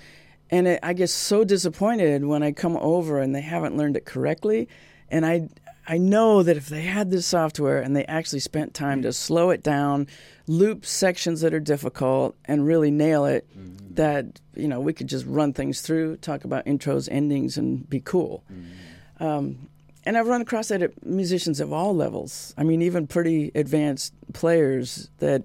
and 0.51 0.67
it, 0.67 0.79
I 0.83 0.93
get 0.93 1.09
so 1.09 1.43
disappointed 1.43 2.23
when 2.25 2.43
I 2.43 2.51
come 2.51 2.77
over 2.77 3.19
and 3.19 3.33
they 3.33 3.41
haven't 3.41 3.75
learned 3.75 3.97
it 3.97 4.05
correctly, 4.05 4.67
and 5.09 5.25
I. 5.25 5.49
I 5.87 5.97
know 5.97 6.41
that 6.43 6.57
if 6.57 6.67
they 6.67 6.81
had 6.81 7.11
this 7.11 7.25
software 7.25 7.79
and 7.79 7.95
they 7.95 8.05
actually 8.05 8.39
spent 8.39 8.73
time 8.73 9.01
to 9.03 9.13
slow 9.13 9.51
it 9.51 9.61
down, 9.61 10.07
loop 10.47 10.85
sections 10.85 11.41
that 11.41 11.53
are 11.53 11.59
difficult, 11.59 12.35
and 12.45 12.65
really 12.65 12.91
nail 12.91 13.25
it, 13.25 13.47
Mm-hmm. 13.55 13.93
that 13.95 14.41
you 14.55 14.67
know 14.67 14.79
we 14.79 14.93
could 14.93 15.07
just 15.07 15.25
run 15.25 15.53
things 15.53 15.81
through, 15.81 16.17
talk 16.17 16.43
about 16.43 16.65
intros, 16.65 17.07
endings, 17.11 17.57
and 17.57 17.87
be 17.89 17.99
cool. 17.99 18.43
Mm-hmm. 18.51 19.23
Um, 19.23 19.69
and 20.05 20.17
I've 20.17 20.27
run 20.27 20.41
across 20.41 20.67
that 20.67 20.81
at 20.81 21.05
musicians 21.05 21.59
of 21.59 21.71
all 21.73 21.95
levels. 21.95 22.53
I 22.57 22.63
mean, 22.63 22.81
even 22.81 23.07
pretty 23.07 23.51
advanced 23.55 24.13
players 24.33 25.09
that 25.19 25.43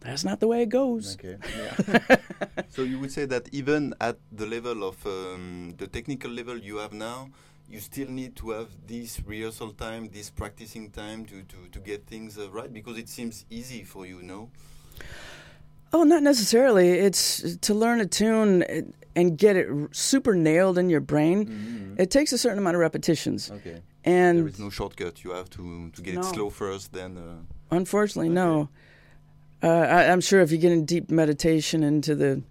that's 0.00 0.24
not 0.24 0.40
the 0.40 0.48
way 0.48 0.62
it 0.62 0.68
goes. 0.70 1.16
Okay. 1.16 1.36
Yeah. 1.56 2.16
so 2.70 2.82
you 2.82 2.98
would 2.98 3.12
say 3.12 3.26
that 3.26 3.48
even 3.52 3.94
at 4.00 4.16
the 4.32 4.46
level 4.46 4.82
of 4.82 4.96
um, 5.06 5.74
the 5.78 5.86
technical 5.86 6.30
level 6.30 6.58
you 6.58 6.78
have 6.78 6.92
now, 6.92 7.28
you 7.72 7.80
still 7.80 8.08
need 8.10 8.36
to 8.36 8.50
have 8.50 8.68
this 8.86 9.20
rehearsal 9.24 9.70
time, 9.72 10.08
this 10.12 10.28
practicing 10.30 10.90
time 10.90 11.24
to, 11.24 11.42
to, 11.42 11.56
to 11.72 11.78
get 11.80 12.06
things 12.06 12.36
uh, 12.38 12.50
right 12.50 12.70
because 12.72 12.98
it 12.98 13.08
seems 13.08 13.46
easy 13.48 13.82
for 13.82 14.04
you, 14.06 14.22
no? 14.22 14.50
Oh, 15.94 16.04
not 16.04 16.22
necessarily. 16.22 16.90
It's 16.90 17.56
to 17.56 17.72
learn 17.74 18.00
a 18.00 18.06
tune 18.06 18.62
and 19.16 19.38
get 19.38 19.56
it 19.56 19.68
super 19.92 20.34
nailed 20.34 20.76
in 20.78 20.90
your 20.90 21.00
brain. 21.00 21.46
Mm-hmm. 21.46 21.94
It 22.00 22.10
takes 22.10 22.32
a 22.32 22.38
certain 22.38 22.58
amount 22.58 22.76
of 22.76 22.80
repetitions, 22.80 23.50
Okay. 23.50 23.80
and 24.04 24.38
there 24.38 24.48
is 24.48 24.58
no 24.58 24.70
shortcut. 24.70 25.24
You 25.24 25.32
have 25.32 25.48
to 25.50 25.90
to 25.94 26.02
get 26.02 26.14
No. 26.14 26.20
it 26.20 26.24
slow 26.24 26.50
first, 26.50 26.92
then. 26.92 27.16
Uh, 27.16 27.36
Unfortunately, 27.70 28.28
Okay. 28.28 28.34
no. 28.34 28.68
Uh, 29.62 29.68
I, 29.68 30.10
I'm 30.12 30.20
sure 30.20 30.40
if 30.40 30.50
you 30.52 30.58
get 30.58 30.72
in 30.72 30.84
deep 30.84 31.10
meditation 31.10 31.82
into 31.84 32.14
the, 32.14 32.42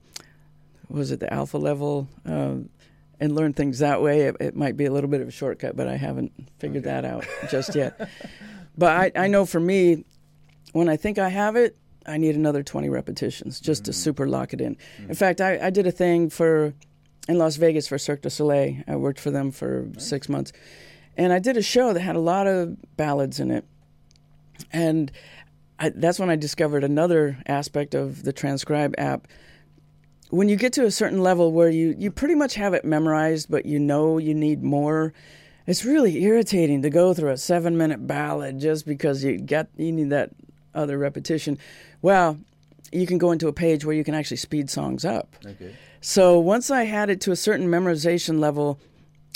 what 0.88 0.98
was 1.00 1.12
it 1.12 1.20
the 1.20 1.32
alpha 1.34 1.58
level, 1.58 2.08
um, 2.26 2.70
and 3.22 3.34
learn 3.36 3.54
things 3.54 3.80
that 3.80 4.02
way, 4.02 4.22
it, 4.24 4.36
it 4.42 4.56
might 4.56 4.76
be 4.76 4.86
a 4.86 4.92
little 4.92 5.10
bit 5.10 5.22
of 5.22 5.28
a 5.30 5.32
shortcut. 5.32 5.78
But 5.78 5.88
I 5.88 5.96
haven't 5.96 6.34
figured 6.60 6.84
Okay. 6.86 6.92
that 6.94 7.06
out 7.06 7.26
just 7.50 7.76
yet. 7.76 8.10
but 8.78 8.92
I, 9.18 9.24
I 9.26 9.28
know 9.28 9.46
for 9.46 9.60
me, 9.62 10.04
when 10.74 10.90
I 10.90 10.98
think 10.98 11.18
I 11.20 11.30
have 11.30 11.56
it, 11.56 11.78
I 12.06 12.18
need 12.18 12.36
another 12.36 12.64
20 12.64 12.90
repetitions 12.90 13.60
just 13.60 13.86
to 13.86 13.92
Mm. 13.92 13.96
super 13.96 14.28
lock 14.28 14.54
it 14.54 14.60
in. 14.62 14.76
Mm. 15.00 15.10
In 15.10 15.16
fact, 15.16 15.40
I, 15.40 15.68
I 15.68 15.70
did 15.70 15.86
a 15.88 15.92
thing 15.92 16.30
for 16.32 16.74
in 17.30 17.38
Las 17.38 17.58
Vegas 17.58 17.88
for 17.88 18.00
Cirque 18.00 18.24
du 18.24 18.30
Soleil. 18.32 18.78
I 18.88 18.96
worked 18.96 19.20
for 19.20 19.30
them 19.30 19.52
for 19.52 19.88
six 20.00 20.28
months, 20.28 20.52
and 21.16 21.32
I 21.32 21.38
did 21.38 21.56
a 21.58 21.62
show 21.62 21.94
that 21.94 22.00
had 22.00 22.16
a 22.16 22.20
lot 22.20 22.48
of 22.48 22.76
ballads 22.98 23.40
in 23.40 23.52
it, 23.52 23.64
and 24.74 25.12
I, 25.80 25.90
that's 25.90 26.18
when 26.20 26.32
I 26.32 26.36
discovered 26.36 26.84
another 26.84 27.38
aspect 27.46 27.94
of 27.94 28.24
the 28.24 28.34
Transcribe 28.34 28.96
app. 28.98 29.28
When 30.32 30.48
you 30.50 30.56
get 30.56 30.74
to 30.74 30.86
a 30.86 30.92
certain 30.92 31.22
level 31.22 31.52
where 31.52 31.70
you, 31.70 31.94
you 31.98 32.10
pretty 32.10 32.36
much 32.36 32.56
have 32.56 32.74
it 32.74 32.86
memorized, 32.86 33.52
but 33.52 33.66
you 33.66 33.80
know 33.80 34.18
you 34.18 34.34
need 34.34 34.64
more, 34.64 35.14
it's 35.68 35.84
really 35.84 36.24
irritating 36.24 36.82
to 36.84 36.90
go 36.90 37.14
through 37.14 37.32
a 37.32 37.38
seven 37.38 37.78
minute 37.78 38.08
ballad 38.08 38.60
just 38.60 38.86
because 38.86 39.24
you 39.24 39.38
get 39.38 39.68
you 39.78 39.92
need 39.92 40.10
that 40.12 40.32
other 40.74 40.98
repetition. 40.98 41.58
Well, 42.02 42.40
you 42.94 43.06
can 43.06 43.18
go 43.18 43.32
into 43.32 43.48
a 43.50 43.54
page 43.54 43.84
where 43.84 43.96
you 43.96 44.04
can 44.06 44.16
actually 44.16 44.38
speed 44.38 44.70
songs 44.70 45.04
up. 45.06 45.36
okay. 45.46 45.76
So 46.00 46.40
once 46.40 46.72
I 46.72 46.86
had 46.86 47.10
it 47.10 47.22
to 47.22 47.32
a 47.32 47.36
certain 47.36 47.68
memorization 47.68 48.40
level, 48.40 48.80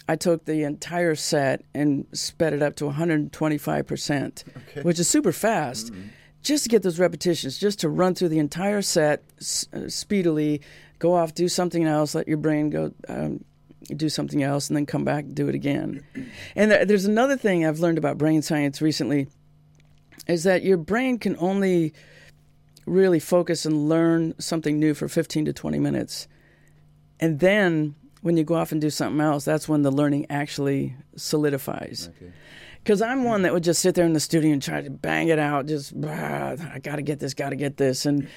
I 0.07 0.15
took 0.15 0.45
the 0.45 0.63
entire 0.63 1.15
set 1.15 1.63
and 1.73 2.05
sped 2.13 2.53
it 2.53 2.61
up 2.63 2.75
to 2.77 2.85
125%, 2.85 4.43
Okay. 4.71 4.81
which 4.81 4.99
is 4.99 5.07
super 5.07 5.31
fast, 5.31 5.91
Mhm. 5.93 6.09
just 6.41 6.63
to 6.63 6.69
get 6.69 6.81
those 6.83 6.99
repetitions, 6.99 7.57
just 7.59 7.79
to 7.81 7.89
run 7.89 8.15
through 8.15 8.29
the 8.29 8.39
entire 8.39 8.81
set 8.81 9.23
s- 9.39 9.67
uh, 9.73 9.89
speedily, 9.89 10.61
go 11.05 11.13
off, 11.13 11.33
do 11.33 11.47
something 11.47 11.83
else, 11.85 12.15
let 12.15 12.27
your 12.27 12.37
brain 12.37 12.69
go. 12.69 12.91
Um, 13.07 13.43
do 13.95 14.09
something 14.09 14.41
else 14.41 14.67
and 14.67 14.75
then 14.75 14.87
come 14.87 15.03
back 15.03 15.25
do 15.33 15.47
it 15.47 15.53
again. 15.53 16.03
And 16.55 16.71
th- 16.71 16.87
there's 16.87 17.05
another 17.05 17.37
thing 17.37 17.63
I've 17.63 17.79
learned 17.79 17.99
about 17.99 18.17
brain 18.17 18.41
science 18.41 18.81
recently 18.81 19.27
is 20.27 20.43
that 20.43 20.63
your 20.63 20.77
brain 20.77 21.19
can 21.19 21.35
only 21.37 21.93
really 22.87 23.19
focus 23.19 23.63
and 23.63 23.87
learn 23.87 24.33
something 24.39 24.79
new 24.79 24.95
for 24.95 25.07
15 25.07 25.45
to 25.45 25.53
20 25.53 25.77
minutes. 25.79 26.27
And 27.19 27.39
then 27.39 27.93
when 28.21 28.37
you 28.37 28.43
go 28.43 28.55
off 28.55 28.71
and 28.71 28.81
do 28.81 28.89
something 28.89 29.21
else, 29.21 29.45
that's 29.45 29.69
when 29.69 29.83
the 29.83 29.91
learning 29.91 30.25
actually 30.31 30.95
solidifies. 31.15 32.09
Because 32.83 33.01
I'm 33.03 33.23
one 33.23 33.43
that 33.43 33.53
would 33.53 33.63
just 33.63 33.81
sit 33.81 33.93
there 33.93 34.05
in 34.05 34.13
the 34.13 34.19
studio 34.19 34.51
and 34.51 34.63
try 34.63 34.81
to 34.81 34.89
bang 34.89 35.27
it 35.27 35.37
out, 35.37 35.67
just, 35.67 35.93
"Ah, 36.03 36.55
I 36.73 36.79
got 36.79 36.95
to 36.95 37.01
get 37.03 37.19
this, 37.19 37.35
got 37.35 37.49
to 37.49 37.55
get 37.55 37.77
this. 37.77 38.05
And 38.05 38.27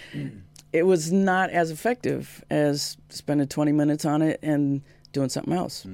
it 0.73 0.85
was 0.85 1.13
not 1.13 1.51
as 1.51 1.71
effective 1.71 2.45
as 2.51 2.97
spending 3.09 3.49
20 3.49 3.73
minutes 3.73 4.05
on 4.05 4.23
it 4.23 4.39
and 4.43 4.83
doing 5.13 5.29
something 5.29 5.55
else. 5.55 5.87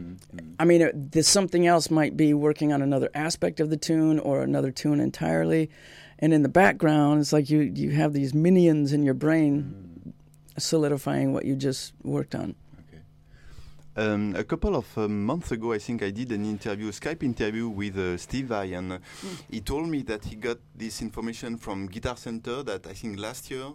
I 0.58 0.64
mean, 0.64 0.82
it, 0.82 1.12
this 1.12 1.28
something 1.28 1.66
else 1.66 1.90
might 1.90 2.16
be 2.16 2.34
working 2.34 2.72
on 2.72 2.82
another 2.82 3.10
aspect 3.14 3.60
of 3.60 3.70
the 3.70 3.76
tune 3.76 4.18
or 4.18 4.42
another 4.42 4.70
tune 4.70 5.00
entirely. 5.00 5.70
And 6.18 6.32
in 6.32 6.42
the 6.42 6.48
background, 6.48 7.20
it's 7.20 7.32
like 7.32 7.50
you, 7.50 7.60
you 7.60 7.90
have 7.90 8.12
these 8.12 8.34
minions 8.34 8.92
in 8.92 9.02
your 9.02 9.14
brain 9.14 10.14
solidifying 10.58 11.32
what 11.32 11.44
you 11.44 11.54
just 11.56 11.92
worked 12.02 12.34
on. 12.34 12.54
Um, 13.96 14.34
a 14.34 14.42
couple 14.42 14.74
of 14.74 14.86
uh, 14.98 15.06
months 15.06 15.52
ago, 15.52 15.72
I 15.72 15.78
think 15.78 16.02
I 16.02 16.10
did 16.10 16.32
an 16.32 16.44
interview, 16.44 16.88
a 16.88 16.90
Skype 16.90 17.22
interview 17.22 17.68
with 17.68 17.96
uh, 17.96 18.16
Steve 18.16 18.46
Vai, 18.46 18.72
and 18.72 18.94
uh, 18.94 18.98
he 19.48 19.60
told 19.60 19.88
me 19.88 20.02
that 20.02 20.24
he 20.24 20.34
got 20.34 20.58
this 20.74 21.00
information 21.00 21.56
from 21.56 21.86
Guitar 21.86 22.16
Center 22.16 22.64
that 22.64 22.88
I 22.88 22.92
think 22.92 23.20
last 23.20 23.52
year 23.52 23.66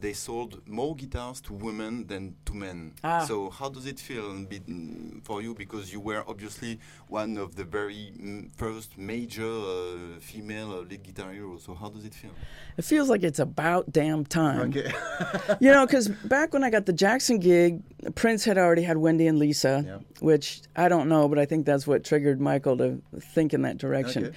they 0.00 0.12
sold 0.12 0.60
more 0.68 0.94
guitars 0.94 1.40
to 1.40 1.52
women 1.54 2.06
than 2.06 2.34
to 2.44 2.54
men. 2.54 2.92
Ah. 3.02 3.24
So 3.24 3.50
how 3.50 3.68
does 3.68 3.86
it 3.86 3.98
feel 3.98 4.34
be- 4.44 5.20
for 5.24 5.40
you? 5.42 5.54
Because 5.54 5.92
you 5.92 6.00
were 6.00 6.22
obviously 6.28 6.78
one 7.08 7.38
of 7.38 7.56
the 7.56 7.64
very 7.64 8.12
mm, 8.20 8.54
first 8.54 8.98
major 8.98 9.44
uh, 9.46 10.20
female 10.20 10.72
uh, 10.72 10.80
lead 10.82 11.02
guitar 11.02 11.32
heroes. 11.32 11.64
So 11.64 11.74
how 11.74 11.88
does 11.88 12.04
it 12.04 12.14
feel? 12.14 12.30
It 12.76 12.84
feels 12.84 13.08
like 13.08 13.22
it's 13.22 13.38
about 13.38 13.90
damn 13.90 14.24
time. 14.24 14.68
Okay. 14.70 14.92
you 15.60 15.70
know, 15.72 15.86
because 15.86 16.08
back 16.08 16.52
when 16.52 16.62
I 16.62 16.70
got 16.70 16.84
the 16.86 16.92
Jackson 16.92 17.38
gig, 17.38 17.82
Prince 18.14 18.44
had 18.44 18.58
already 18.58 18.82
had 18.82 18.98
Wendy 18.98 19.26
and 19.26 19.38
Lisa, 19.38 19.82
Yeah. 19.86 19.98
which 20.20 20.60
I 20.76 20.88
don't 20.88 21.08
know, 21.08 21.26
but 21.28 21.38
I 21.38 21.46
think 21.46 21.64
that's 21.64 21.86
what 21.86 22.04
triggered 22.04 22.40
Michael 22.40 22.76
to 22.78 23.00
think 23.20 23.54
in 23.54 23.62
that 23.62 23.78
direction. 23.78 24.26
Okay. 24.26 24.36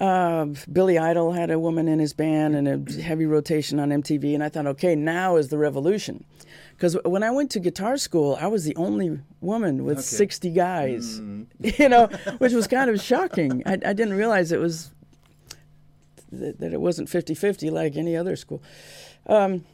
Uh, 0.00 0.46
Billy 0.72 0.98
Idol 0.98 1.32
had 1.32 1.50
a 1.50 1.58
woman 1.58 1.86
in 1.86 1.98
his 1.98 2.14
band 2.14 2.56
and 2.56 2.88
a 2.88 3.02
heavy 3.02 3.26
rotation 3.26 3.78
on 3.78 3.90
MTV, 3.90 4.34
and 4.34 4.42
I 4.42 4.48
thought, 4.48 4.66
okay, 4.66 4.94
now 4.94 5.36
is 5.36 5.48
the 5.48 5.58
revolution. 5.58 6.24
Because 6.72 6.96
when 7.04 7.22
I 7.22 7.30
went 7.30 7.50
to 7.50 7.60
guitar 7.60 7.98
school, 7.98 8.38
I 8.40 8.46
was 8.46 8.64
the 8.64 8.74
only 8.76 9.20
woman 9.42 9.84
with 9.84 10.02
60 10.02 10.50
guys, 10.52 11.18
you 11.60 11.88
know, 11.90 12.06
which 12.38 12.54
was 12.54 12.66
kind 12.66 12.88
of 12.88 12.98
shocking. 13.02 13.62
I, 13.66 13.72
I 13.72 13.92
didn't 13.92 14.14
realize 14.14 14.50
it 14.52 14.60
was 14.60 14.90
that, 16.32 16.58
that 16.60 16.72
it 16.72 16.80
wasn't 16.80 17.10
50 17.10 17.34
50 17.34 17.68
like 17.68 17.96
any 17.96 18.16
other 18.16 18.36
school. 18.36 18.62
Um, 19.26 19.66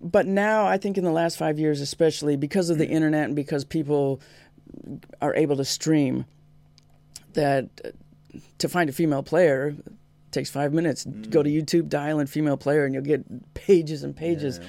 but 0.00 0.26
now, 0.26 0.66
I 0.66 0.78
think 0.78 0.98
in 0.98 1.04
the 1.04 1.12
last 1.12 1.38
five 1.38 1.58
years, 1.60 1.80
especially 1.80 2.36
because 2.36 2.70
of 2.70 2.78
the 2.78 2.88
internet 2.88 3.26
and 3.26 3.36
because 3.36 3.64
people 3.64 4.20
are 5.22 5.34
able 5.34 5.56
to 5.56 5.64
stream, 5.64 6.26
that 7.34 7.68
to 8.58 8.68
find 8.68 8.88
a 8.90 8.92
female 8.92 9.22
player 9.22 9.74
takes 10.36 10.50
five 10.50 10.72
minutes. 10.72 11.04
Go 11.04 11.42
to 11.42 11.50
mm. 11.50 11.62
YouTube, 11.62 11.88
dial 11.88 12.20
in 12.20 12.26
female 12.26 12.56
player, 12.56 12.84
and 12.84 12.94
you'll 12.94 13.04
get 13.04 13.54
pages 13.54 14.02
and 14.02 14.14
pages. 14.14 14.60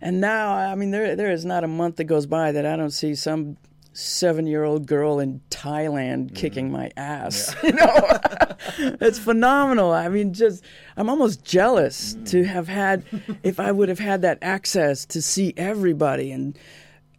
And 0.00 0.20
now, 0.20 0.54
I 0.54 0.74
mean, 0.74 0.90
there 0.90 1.14
there 1.14 1.30
is 1.30 1.44
not 1.44 1.62
a 1.62 1.68
month 1.68 1.96
that 1.96 2.04
goes 2.04 2.26
by 2.26 2.52
that 2.52 2.64
I 2.64 2.76
don't 2.76 2.90
see 2.90 3.14
some 3.14 3.56
seven 3.92 4.46
year 4.46 4.64
old 4.64 4.86
girl 4.86 5.18
in 5.18 5.40
Thailand 5.50 6.30
mm. 6.30 6.34
kicking 6.34 6.70
my 6.72 6.90
ass. 6.96 7.54
You 7.62 7.72
know, 7.72 8.18
it's 9.00 9.18
phenomenal. 9.18 9.92
I 9.92 10.08
mean, 10.08 10.32
just 10.32 10.64
I'm 10.96 11.10
almost 11.10 11.44
jealous 11.44 12.14
mm. 12.14 12.28
to 12.30 12.44
have 12.44 12.68
had, 12.68 13.04
if 13.42 13.60
I 13.60 13.70
would 13.72 13.88
have 13.88 13.98
had 13.98 14.22
that 14.22 14.38
access 14.42 15.04
to 15.06 15.22
see 15.22 15.54
everybody 15.56 16.32
and. 16.32 16.58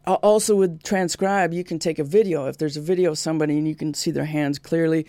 Also, 0.08 0.56
with 0.56 0.82
transcribe, 0.82 1.54
you 1.54 1.64
can 1.64 1.78
take 1.78 2.00
a 2.00 2.04
video. 2.04 2.48
If 2.48 2.58
there's 2.58 2.76
a 2.76 2.82
video 2.82 3.12
of 3.12 3.20
somebody 3.20 3.60
and 3.60 3.68
you 3.68 3.76
can 3.76 3.94
see 3.94 4.10
their 4.10 4.26
hands 4.26 4.58
clearly, 4.58 5.06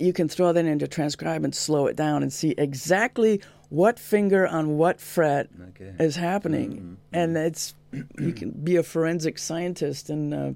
you 0.00 0.12
can 0.12 0.28
throw 0.28 0.52
that 0.52 0.64
into 0.64 0.88
transcribe 0.88 1.44
and 1.44 1.54
slow 1.54 1.86
it 1.86 1.96
down 1.96 2.22
and 2.22 2.32
see 2.32 2.54
exactly 2.56 3.40
what 3.68 3.98
finger 3.98 4.46
on 4.46 4.76
what 4.78 5.00
fret 5.00 5.48
Okay. 5.70 5.92
is 6.04 6.16
happening. 6.16 6.96
And 7.12 7.36
it's 7.36 7.74
you 8.18 8.32
can 8.32 8.50
be 8.50 8.76
a 8.76 8.82
forensic 8.82 9.38
scientist, 9.38 10.10
and 10.10 10.34
uh, 10.34 10.52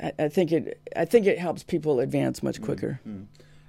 I, 0.00 0.12
I 0.26 0.28
think 0.28 0.52
it 0.52 0.80
I 0.96 1.04
think 1.04 1.26
it 1.26 1.38
helps 1.38 1.62
people 1.62 2.00
advance 2.00 2.42
much 2.42 2.60
quicker. 2.60 3.00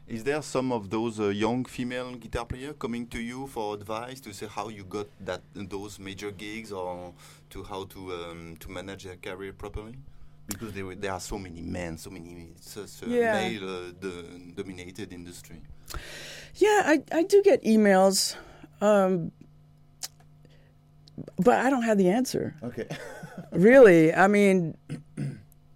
Is 0.07 0.23
there 0.23 0.41
some 0.43 0.71
of 0.71 0.89
those 0.91 1.19
uh, 1.19 1.29
young 1.29 1.65
female 1.65 2.13
guitar 2.15 2.45
players 2.45 2.75
coming 2.77 3.07
to 3.07 3.19
you 3.19 3.47
for 3.47 3.73
advice 3.73 4.19
to 4.21 4.33
say 4.33 4.45
how 4.47 4.69
you 4.69 4.83
got 4.83 5.07
that 5.25 5.41
those 5.55 5.97
major 5.99 6.31
gigs 6.31 6.71
or 6.71 7.13
to 7.49 7.63
how 7.63 7.85
to 7.85 7.99
um, 8.13 8.55
to 8.59 8.69
manage 8.69 9.03
their 9.05 9.17
career 9.17 9.53
properly? 9.53 9.95
Because 10.47 10.73
there 10.73 10.85
were- 10.85 10.95
there 10.95 11.11
are 11.11 11.19
so 11.19 11.37
many 11.39 11.61
men, 11.61 11.97
so 11.97 12.09
many 12.09 12.53
such 12.61 13.01
a 13.03 13.09
Yeah. 13.09 13.33
male 13.33 13.69
uh, 13.69 13.91
the 13.99 14.13
dominated 14.55 15.11
industry. 15.13 15.61
Yeah, 16.55 16.83
I, 16.85 17.03
I 17.11 17.23
do 17.23 17.41
get 17.43 17.63
emails, 17.63 18.35
um, 18.81 19.31
but 21.37 21.59
I 21.65 21.69
don't 21.69 21.83
have 21.83 21.97
the 21.97 22.09
answer. 22.09 22.55
Okay. 22.63 22.87
really 23.51 24.13
i 24.13 24.27
mean 24.27 24.75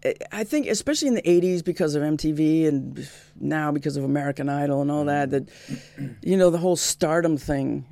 I- 0.06 0.16
i 0.32 0.44
think 0.46 0.68
especially 0.68 1.10
in 1.10 1.14
the 1.16 1.22
80s 1.22 1.62
because 1.64 1.94
of 1.96 2.02
mtv 2.04 2.68
and 2.68 3.10
now 3.40 3.72
because 3.72 3.98
of 3.98 4.04
american 4.06 4.48
idol 4.50 4.82
and 4.82 4.90
all 4.90 5.04
that 5.06 5.30
that 5.32 5.50
you 6.24 6.38
know 6.38 6.50
the 6.50 6.58
whole 6.58 6.78
stardom 6.78 7.38
thing 7.38 7.86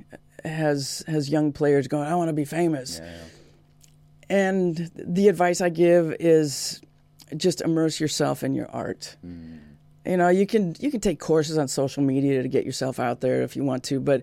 has 0.44 1.04
has 1.06 1.28
young 1.28 1.52
players 1.52 1.86
going 1.86 2.08
i 2.08 2.14
want 2.14 2.28
to 2.30 2.32
be 2.32 2.46
famous 2.46 3.00
and 4.30 4.90
the 4.94 5.28
advice 5.28 5.60
i 5.60 5.68
give 5.68 6.14
is 6.20 6.80
just 7.36 7.60
immerse 7.60 8.00
yourself 8.00 8.42
in 8.42 8.54
your 8.54 8.70
art. 8.70 9.16
You 10.06 10.16
know 10.16 10.28
you 10.28 10.46
can 10.46 10.74
you 10.80 10.90
can 10.90 11.00
take 11.00 11.20
courses 11.20 11.58
on 11.58 11.68
social 11.68 12.02
media 12.02 12.42
to 12.42 12.48
get 12.48 12.64
yourself 12.64 12.98
out 12.98 13.20
there 13.20 13.42
if 13.42 13.56
you 13.56 13.64
want 13.64 13.84
to 13.84 14.00
but 14.00 14.22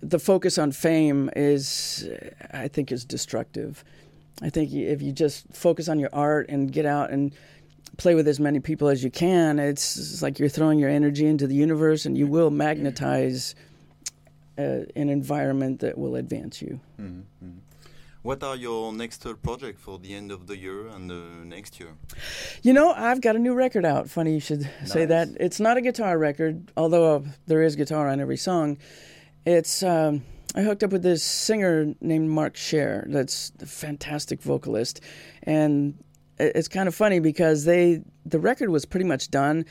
the 0.00 0.18
focus 0.18 0.58
on 0.58 0.70
fame 0.70 1.30
is 1.34 2.08
i 2.52 2.68
think 2.68 2.92
is 2.92 3.04
destructive. 3.04 3.84
I 4.42 4.50
think 4.50 4.72
if 4.72 5.00
you 5.00 5.12
just 5.12 5.46
focus 5.52 5.88
on 5.88 5.98
your 6.00 6.10
art 6.12 6.48
and 6.48 6.70
get 6.72 6.86
out 6.86 7.10
and 7.10 7.32
play 7.96 8.14
with 8.16 8.26
as 8.26 8.40
many 8.40 8.58
people 8.60 8.88
as 8.88 9.02
you 9.04 9.10
can 9.10 9.58
it's, 9.58 10.22
like 10.22 10.38
you're 10.40 10.48
throwing 10.48 10.78
your 10.78 10.90
energy 10.90 11.26
into 11.26 11.46
the 11.46 11.54
universe 11.54 12.04
and 12.06 12.18
you 12.18 12.26
will 12.26 12.50
magnetize 12.50 13.54
uh, 14.58 14.62
an 14.96 15.08
environment 15.08 15.80
that 15.80 15.96
will 15.98 16.16
advance 16.16 16.60
you 16.62 16.80
What 18.24 18.42
are 18.42 18.56
your 18.56 18.90
next 18.90 19.26
project 19.42 19.78
for 19.78 19.98
the 19.98 20.14
end 20.14 20.32
of 20.32 20.46
the 20.46 20.56
year 20.56 20.86
and 20.86 21.12
uh, 21.12 21.44
next 21.44 21.78
year? 21.78 21.90
You 22.62 22.72
know, 22.72 22.90
I've 22.90 23.20
got 23.20 23.36
a 23.36 23.38
new 23.38 23.52
record 23.52 23.84
out. 23.84 24.08
Funny 24.08 24.32
you 24.32 24.40
should 24.40 24.66
say 24.86 25.04
that. 25.04 25.28
It's 25.38 25.60
not 25.60 25.76
a 25.76 25.82
guitar 25.82 26.16
record, 26.16 26.72
although 26.74 27.16
uh, 27.16 27.22
there 27.46 27.60
is 27.60 27.76
guitar 27.76 28.08
on 28.08 28.20
every 28.20 28.38
song. 28.38 28.78
It's 29.44 29.82
um, 29.82 30.22
I 30.54 30.62
hooked 30.62 30.82
up 30.82 30.90
with 30.90 31.02
this 31.02 31.22
singer 31.22 31.94
named 32.00 32.30
Marc 32.30 32.56
Scherer. 32.56 33.04
That's 33.08 33.52
a 33.60 33.66
fantastic 33.66 34.40
vocalist, 34.40 35.02
and 35.42 36.02
it's 36.38 36.68
kind 36.68 36.88
of 36.88 36.94
funny 36.94 37.18
because 37.18 37.66
they 37.66 38.00
the 38.24 38.40
record 38.40 38.70
was 38.70 38.86
pretty 38.86 39.04
much 39.04 39.30
done, 39.30 39.66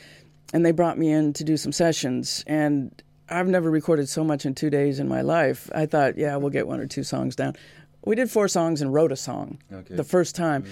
and 0.52 0.64
they 0.64 0.70
brought 0.70 0.96
me 0.96 1.10
in 1.10 1.32
to 1.32 1.42
do 1.42 1.56
some 1.56 1.72
sessions 1.72 2.44
and. 2.46 3.02
I've 3.26 3.48
never 3.48 3.70
recorded 3.70 4.06
so 4.10 4.22
much 4.22 4.44
in 4.44 4.54
two 4.54 4.68
days 4.68 4.98
in 4.98 5.08
my 5.08 5.22
life. 5.22 5.70
I 5.74 5.86
thought, 5.86 6.18
yeah, 6.18 6.36
we'll 6.36 6.50
get 6.50 6.66
one 6.66 6.78
or 6.78 6.86
two 6.86 7.02
songs 7.02 7.34
down. 7.34 7.56
We 8.04 8.14
did 8.16 8.30
four 8.30 8.48
songs 8.48 8.82
and 8.82 8.92
wrote 8.92 9.12
a 9.12 9.16
song 9.16 9.58
Okay. 9.72 9.94
the 9.94 10.04
first 10.04 10.34
time. 10.36 10.64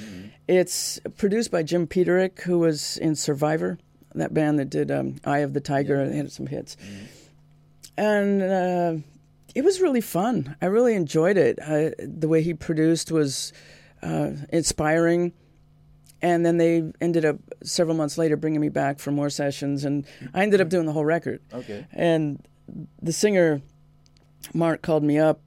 It's 0.49 1.01
produced 1.16 1.51
by 1.51 1.62
Jim 1.62 1.87
Peterik, 1.87 2.40
who 2.42 2.59
was 2.59 2.99
in 2.99 3.14
Survivor, 3.16 3.79
that 4.14 4.35
band 4.35 4.59
that 4.59 4.68
did 4.68 4.90
um, 4.90 5.16
Eye 5.25 5.38
of 5.38 5.55
the 5.55 5.61
Tiger 5.61 6.01
and 6.01 6.14
had 6.14 6.31
some 6.31 6.47
hits. 6.47 6.77
And 7.97 8.42
uh, 8.42 8.95
it 9.55 9.64
was 9.64 9.81
really 9.81 10.01
fun. 10.01 10.57
I 10.61 10.66
really 10.66 10.95
enjoyed 10.95 11.37
it. 11.37 11.57
The 11.57 12.29
way 12.29 12.42
he 12.42 12.55
produced 12.55 13.11
was 13.11 13.53
uh, 14.03 14.33
inspiring. 14.51 15.33
And 16.21 16.47
then 16.47 16.57
they 16.59 16.92
ended 17.01 17.25
up 17.25 17.37
several 17.64 17.97
months 17.97 18.16
later 18.16 18.37
bringing 18.37 18.61
me 18.61 18.68
back 18.68 19.01
for 19.01 19.11
more 19.11 19.29
sessions, 19.29 19.85
and 19.85 20.07
I 20.33 20.42
ended 20.45 20.61
up 20.61 20.68
doing 20.68 20.87
the 20.87 20.92
whole 20.92 21.05
record. 21.05 21.40
Okay. 21.53 21.85
And 21.90 22.47
the 23.01 23.12
singer, 23.12 23.61
Marc, 24.55 24.83
called 24.83 25.03
me 25.03 25.18
up 25.18 25.40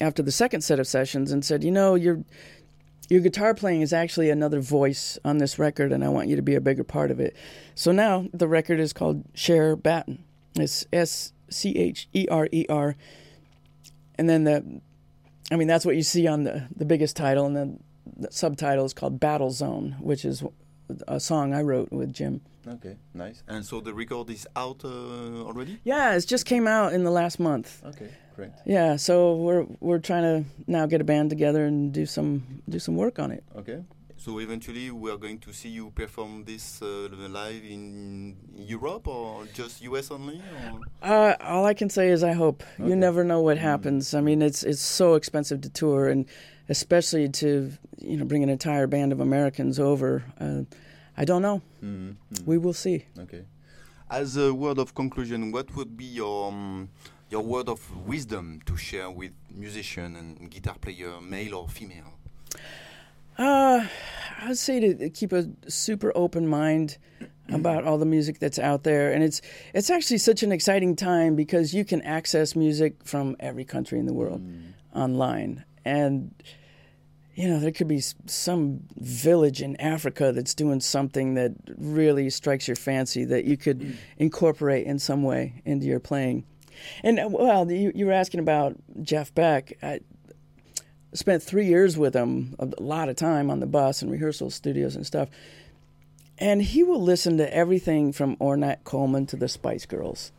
after 0.00 0.22
the 0.22 0.32
second 0.32 0.62
set 0.62 0.80
of 0.80 0.86
sessions 0.86 1.32
and 1.32 1.44
said, 1.44 1.64
"You 1.64 1.70
know, 1.70 1.94
your 1.94 2.24
your 3.08 3.20
guitar 3.20 3.54
playing 3.54 3.82
is 3.82 3.92
actually 3.92 4.30
another 4.30 4.60
voice 4.60 5.18
on 5.24 5.38
this 5.38 5.58
record, 5.58 5.92
and 5.92 6.04
I 6.04 6.08
want 6.08 6.28
you 6.28 6.36
to 6.36 6.42
be 6.42 6.54
a 6.54 6.60
bigger 6.60 6.84
part 6.84 7.10
of 7.10 7.20
it." 7.20 7.36
So 7.74 7.92
now 7.92 8.26
the 8.32 8.48
record 8.48 8.80
is 8.80 8.92
called 8.92 9.24
Scherer 9.34 9.76
Batten. 9.76 10.24
It's 10.56 10.86
S 10.92 11.32
C 11.50 11.76
H 11.76 12.08
E 12.12 12.26
R 12.30 12.48
E 12.52 12.66
R 12.68 12.96
and 14.16 14.28
then 14.28 14.44
the, 14.44 14.80
I 15.50 15.56
mean, 15.56 15.68
that's 15.68 15.84
what 15.84 15.96
you 15.96 16.02
see 16.02 16.26
on 16.26 16.44
the 16.44 16.68
the 16.74 16.84
biggest 16.84 17.16
title, 17.16 17.46
and 17.46 17.56
then 17.56 17.82
the 18.16 18.30
subtitle 18.30 18.84
is 18.84 18.94
called 18.94 19.20
Battle 19.20 19.50
Zone, 19.50 19.96
which 20.00 20.24
is 20.24 20.42
a 21.08 21.18
song 21.18 21.52
I 21.52 21.62
wrote 21.62 21.90
with 21.90 22.12
Jim. 22.12 22.40
Okay, 22.66 22.96
nice. 23.12 23.42
And 23.48 23.64
so 23.64 23.80
the 23.80 23.92
record 23.92 24.30
is 24.30 24.46
out 24.56 24.84
uh, 24.84 24.88
already? 25.44 25.78
Yeah, 25.84 26.16
it 26.16 26.26
just 26.26 26.46
came 26.46 26.66
out 26.66 26.92
in 26.92 27.04
the 27.04 27.10
last 27.10 27.38
month. 27.38 27.82
Okay, 27.84 28.10
great. 28.36 28.50
Yeah, 28.64 28.96
so 28.96 29.36
we're 29.36 29.66
we're 29.80 29.98
trying 29.98 30.22
to 30.22 30.50
now 30.66 30.86
get 30.86 31.00
a 31.00 31.04
band 31.04 31.30
together 31.30 31.64
and 31.64 31.92
do 31.92 32.06
some 32.06 32.62
do 32.68 32.78
some 32.78 32.96
work 32.96 33.18
on 33.18 33.30
it. 33.30 33.44
Okay. 33.56 33.82
So 34.24 34.38
eventually 34.38 34.90
we 34.90 35.10
are 35.10 35.18
going 35.18 35.38
to 35.40 35.52
see 35.52 35.68
you 35.68 35.90
perform 35.90 36.44
this 36.44 36.80
uh, 36.80 37.08
live 37.28 37.62
in 37.62 38.36
Europe 38.56 39.06
or 39.06 39.44
just 39.52 39.82
US 39.82 40.10
only? 40.10 40.40
Uh, 41.02 41.34
all 41.40 41.66
I 41.66 41.74
can 41.74 41.90
say 41.90 42.08
is 42.08 42.24
I 42.24 42.32
hope. 42.32 42.62
Okay. 42.80 42.88
You 42.88 42.96
never 42.96 43.22
know 43.22 43.42
what 43.42 43.58
mm. 43.58 43.60
happens. 43.60 44.14
I 44.14 44.22
mean, 44.22 44.40
it's 44.40 44.62
it's 44.62 44.80
so 44.80 45.14
expensive 45.14 45.60
to 45.60 45.68
tour, 45.68 46.08
and 46.08 46.24
especially 46.70 47.28
to 47.28 47.72
you 47.98 48.16
know 48.16 48.24
bring 48.24 48.42
an 48.42 48.48
entire 48.48 48.86
band 48.86 49.12
of 49.12 49.20
Americans 49.20 49.78
over. 49.78 50.24
Uh, 50.40 50.62
I 51.16 51.24
don't 51.24 51.42
know. 51.42 51.60
Mm 51.82 52.16
-hmm. 52.30 52.44
We 52.46 52.58
will 52.58 52.72
see. 52.72 53.06
Okay. 53.18 53.44
As 54.08 54.36
a 54.36 54.52
word 54.52 54.78
of 54.78 54.92
conclusion, 54.92 55.52
what 55.52 55.70
would 55.74 55.96
be 55.96 56.04
your 56.04 56.48
um, 56.48 56.88
your 57.30 57.44
word 57.44 57.68
of 57.68 57.80
wisdom 58.06 58.60
to 58.64 58.76
share 58.76 59.10
with 59.10 59.32
musician 59.50 60.16
and 60.16 60.50
guitar 60.50 60.76
player, 60.78 61.20
male 61.20 61.54
or 61.54 61.68
female? 61.68 62.12
Uh, 63.38 63.86
I'd 64.42 64.58
say 64.58 64.80
to 64.80 65.10
keep 65.10 65.32
a 65.32 65.46
super 65.68 66.12
open 66.14 66.46
mind 66.46 66.98
about 67.48 67.84
all 67.84 67.98
the 67.98 68.06
music 68.06 68.38
that's 68.38 68.58
out 68.58 68.84
there, 68.84 69.12
and 69.12 69.22
it's 69.24 69.40
it's 69.72 69.90
actually 69.90 70.18
such 70.18 70.42
an 70.42 70.52
exciting 70.52 70.96
time 70.96 71.34
because 71.34 71.74
you 71.74 71.84
can 71.84 72.02
access 72.02 72.54
music 72.54 72.94
from 73.04 73.36
every 73.40 73.64
country 73.64 73.98
in 73.98 74.06
the 74.06 74.12
world 74.12 74.40
mm. 74.40 74.72
online, 74.94 75.64
and 75.84 76.34
you 77.34 77.48
know, 77.48 77.58
there 77.58 77.72
could 77.72 77.88
be 77.88 78.00
some 78.00 78.80
village 78.96 79.60
in 79.60 79.76
Africa 79.80 80.32
that's 80.32 80.54
doing 80.54 80.80
something 80.80 81.34
that 81.34 81.52
really 81.76 82.30
strikes 82.30 82.68
your 82.68 82.76
fancy 82.76 83.24
that 83.24 83.44
you 83.44 83.56
could 83.56 83.80
mm. 83.80 83.96
incorporate 84.18 84.86
in 84.86 84.98
some 84.98 85.22
way 85.22 85.60
into 85.64 85.86
your 85.86 86.00
playing. 86.00 86.44
And 87.02 87.18
uh, 87.18 87.28
well, 87.30 87.70
you, 87.70 87.90
you 87.94 88.06
were 88.06 88.12
asking 88.12 88.40
about 88.40 88.76
Jeff 89.02 89.34
Beck. 89.34 89.72
I 89.82 90.00
spent 91.12 91.42
three 91.42 91.66
years 91.66 91.98
with 91.98 92.14
him, 92.14 92.54
a 92.58 92.68
lot 92.80 93.08
of 93.08 93.16
time 93.16 93.50
on 93.50 93.58
the 93.58 93.66
bus 93.66 94.00
and 94.00 94.10
rehearsal 94.10 94.50
studios 94.50 94.94
and 94.94 95.04
stuff. 95.04 95.28
And 96.38 96.62
he 96.62 96.84
will 96.84 97.02
listen 97.02 97.38
to 97.38 97.54
everything 97.54 98.12
from 98.12 98.36
Ornette 98.36 98.84
Coleman 98.84 99.26
to 99.26 99.36
the 99.36 99.48
Spice 99.48 99.86
Girls, 99.86 100.30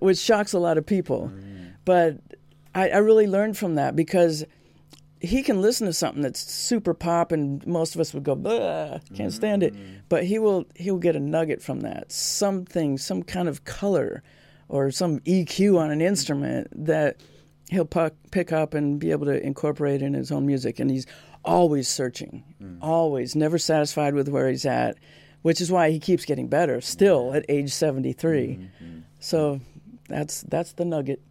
which 0.00 0.18
shocks 0.18 0.52
a 0.52 0.58
lot 0.58 0.76
of 0.76 0.84
people. 0.84 1.30
Mm. 1.34 1.72
But 1.86 2.18
I, 2.74 2.90
I 2.90 2.98
really 2.98 3.26
learned 3.26 3.56
from 3.56 3.76
that 3.76 3.96
because– 3.96 4.44
he 5.22 5.42
can 5.42 5.62
listen 5.62 5.86
to 5.86 5.92
something 5.92 6.20
that's 6.20 6.40
super 6.40 6.92
pop 6.92 7.30
and 7.30 7.64
most 7.66 7.94
of 7.94 8.00
us 8.00 8.12
would 8.12 8.24
go 8.24 8.34
can't 9.14 9.32
stand 9.32 9.62
it 9.62 9.74
mm. 9.74 10.00
but 10.08 10.24
he 10.24 10.38
will 10.38 10.64
he'll 10.74 10.98
get 10.98 11.16
a 11.16 11.20
nugget 11.20 11.62
from 11.62 11.80
that 11.80 12.10
something 12.10 12.98
some 12.98 13.22
kind 13.22 13.48
of 13.48 13.64
color 13.64 14.22
or 14.68 14.90
some 14.90 15.20
eq 15.20 15.78
on 15.78 15.90
an 15.90 16.00
instrument 16.00 16.66
that 16.72 17.20
he'll 17.70 17.88
pick 18.30 18.52
up 18.52 18.74
and 18.74 18.98
be 18.98 19.12
able 19.12 19.26
to 19.26 19.42
incorporate 19.46 20.02
in 20.02 20.12
his 20.12 20.32
own 20.32 20.44
music 20.44 20.80
and 20.80 20.90
he's 20.90 21.06
always 21.44 21.88
searching 21.88 22.42
mm. 22.60 22.76
always 22.82 23.36
never 23.36 23.58
satisfied 23.58 24.14
with 24.14 24.28
where 24.28 24.48
he's 24.48 24.66
at 24.66 24.98
which 25.42 25.60
is 25.60 25.70
why 25.70 25.90
he 25.90 25.98
keeps 25.98 26.24
getting 26.24 26.48
better 26.48 26.80
still 26.80 27.32
at 27.32 27.44
age 27.48 27.72
73 27.72 28.46
mm-hmm. 28.46 28.98
so 29.20 29.60
that's 30.08 30.42
that's 30.42 30.72
the 30.72 30.84
nugget 30.84 31.22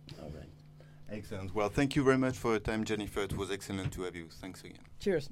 Excellent. 1.12 1.54
Well, 1.54 1.69
thank 1.69 1.95
you 1.95 2.04
very 2.04 2.17
much 2.17 2.38
for 2.38 2.52
your 2.52 2.60
time, 2.60 2.86
Jennifer. 2.86 3.21
It 3.21 3.36
was 3.36 3.52
excellent 3.52 3.91
to 3.93 4.04
have 4.04 4.15
you. 4.15 4.30
Thanks 4.30 4.63
again. 4.63 4.80
Cheers. 5.00 5.30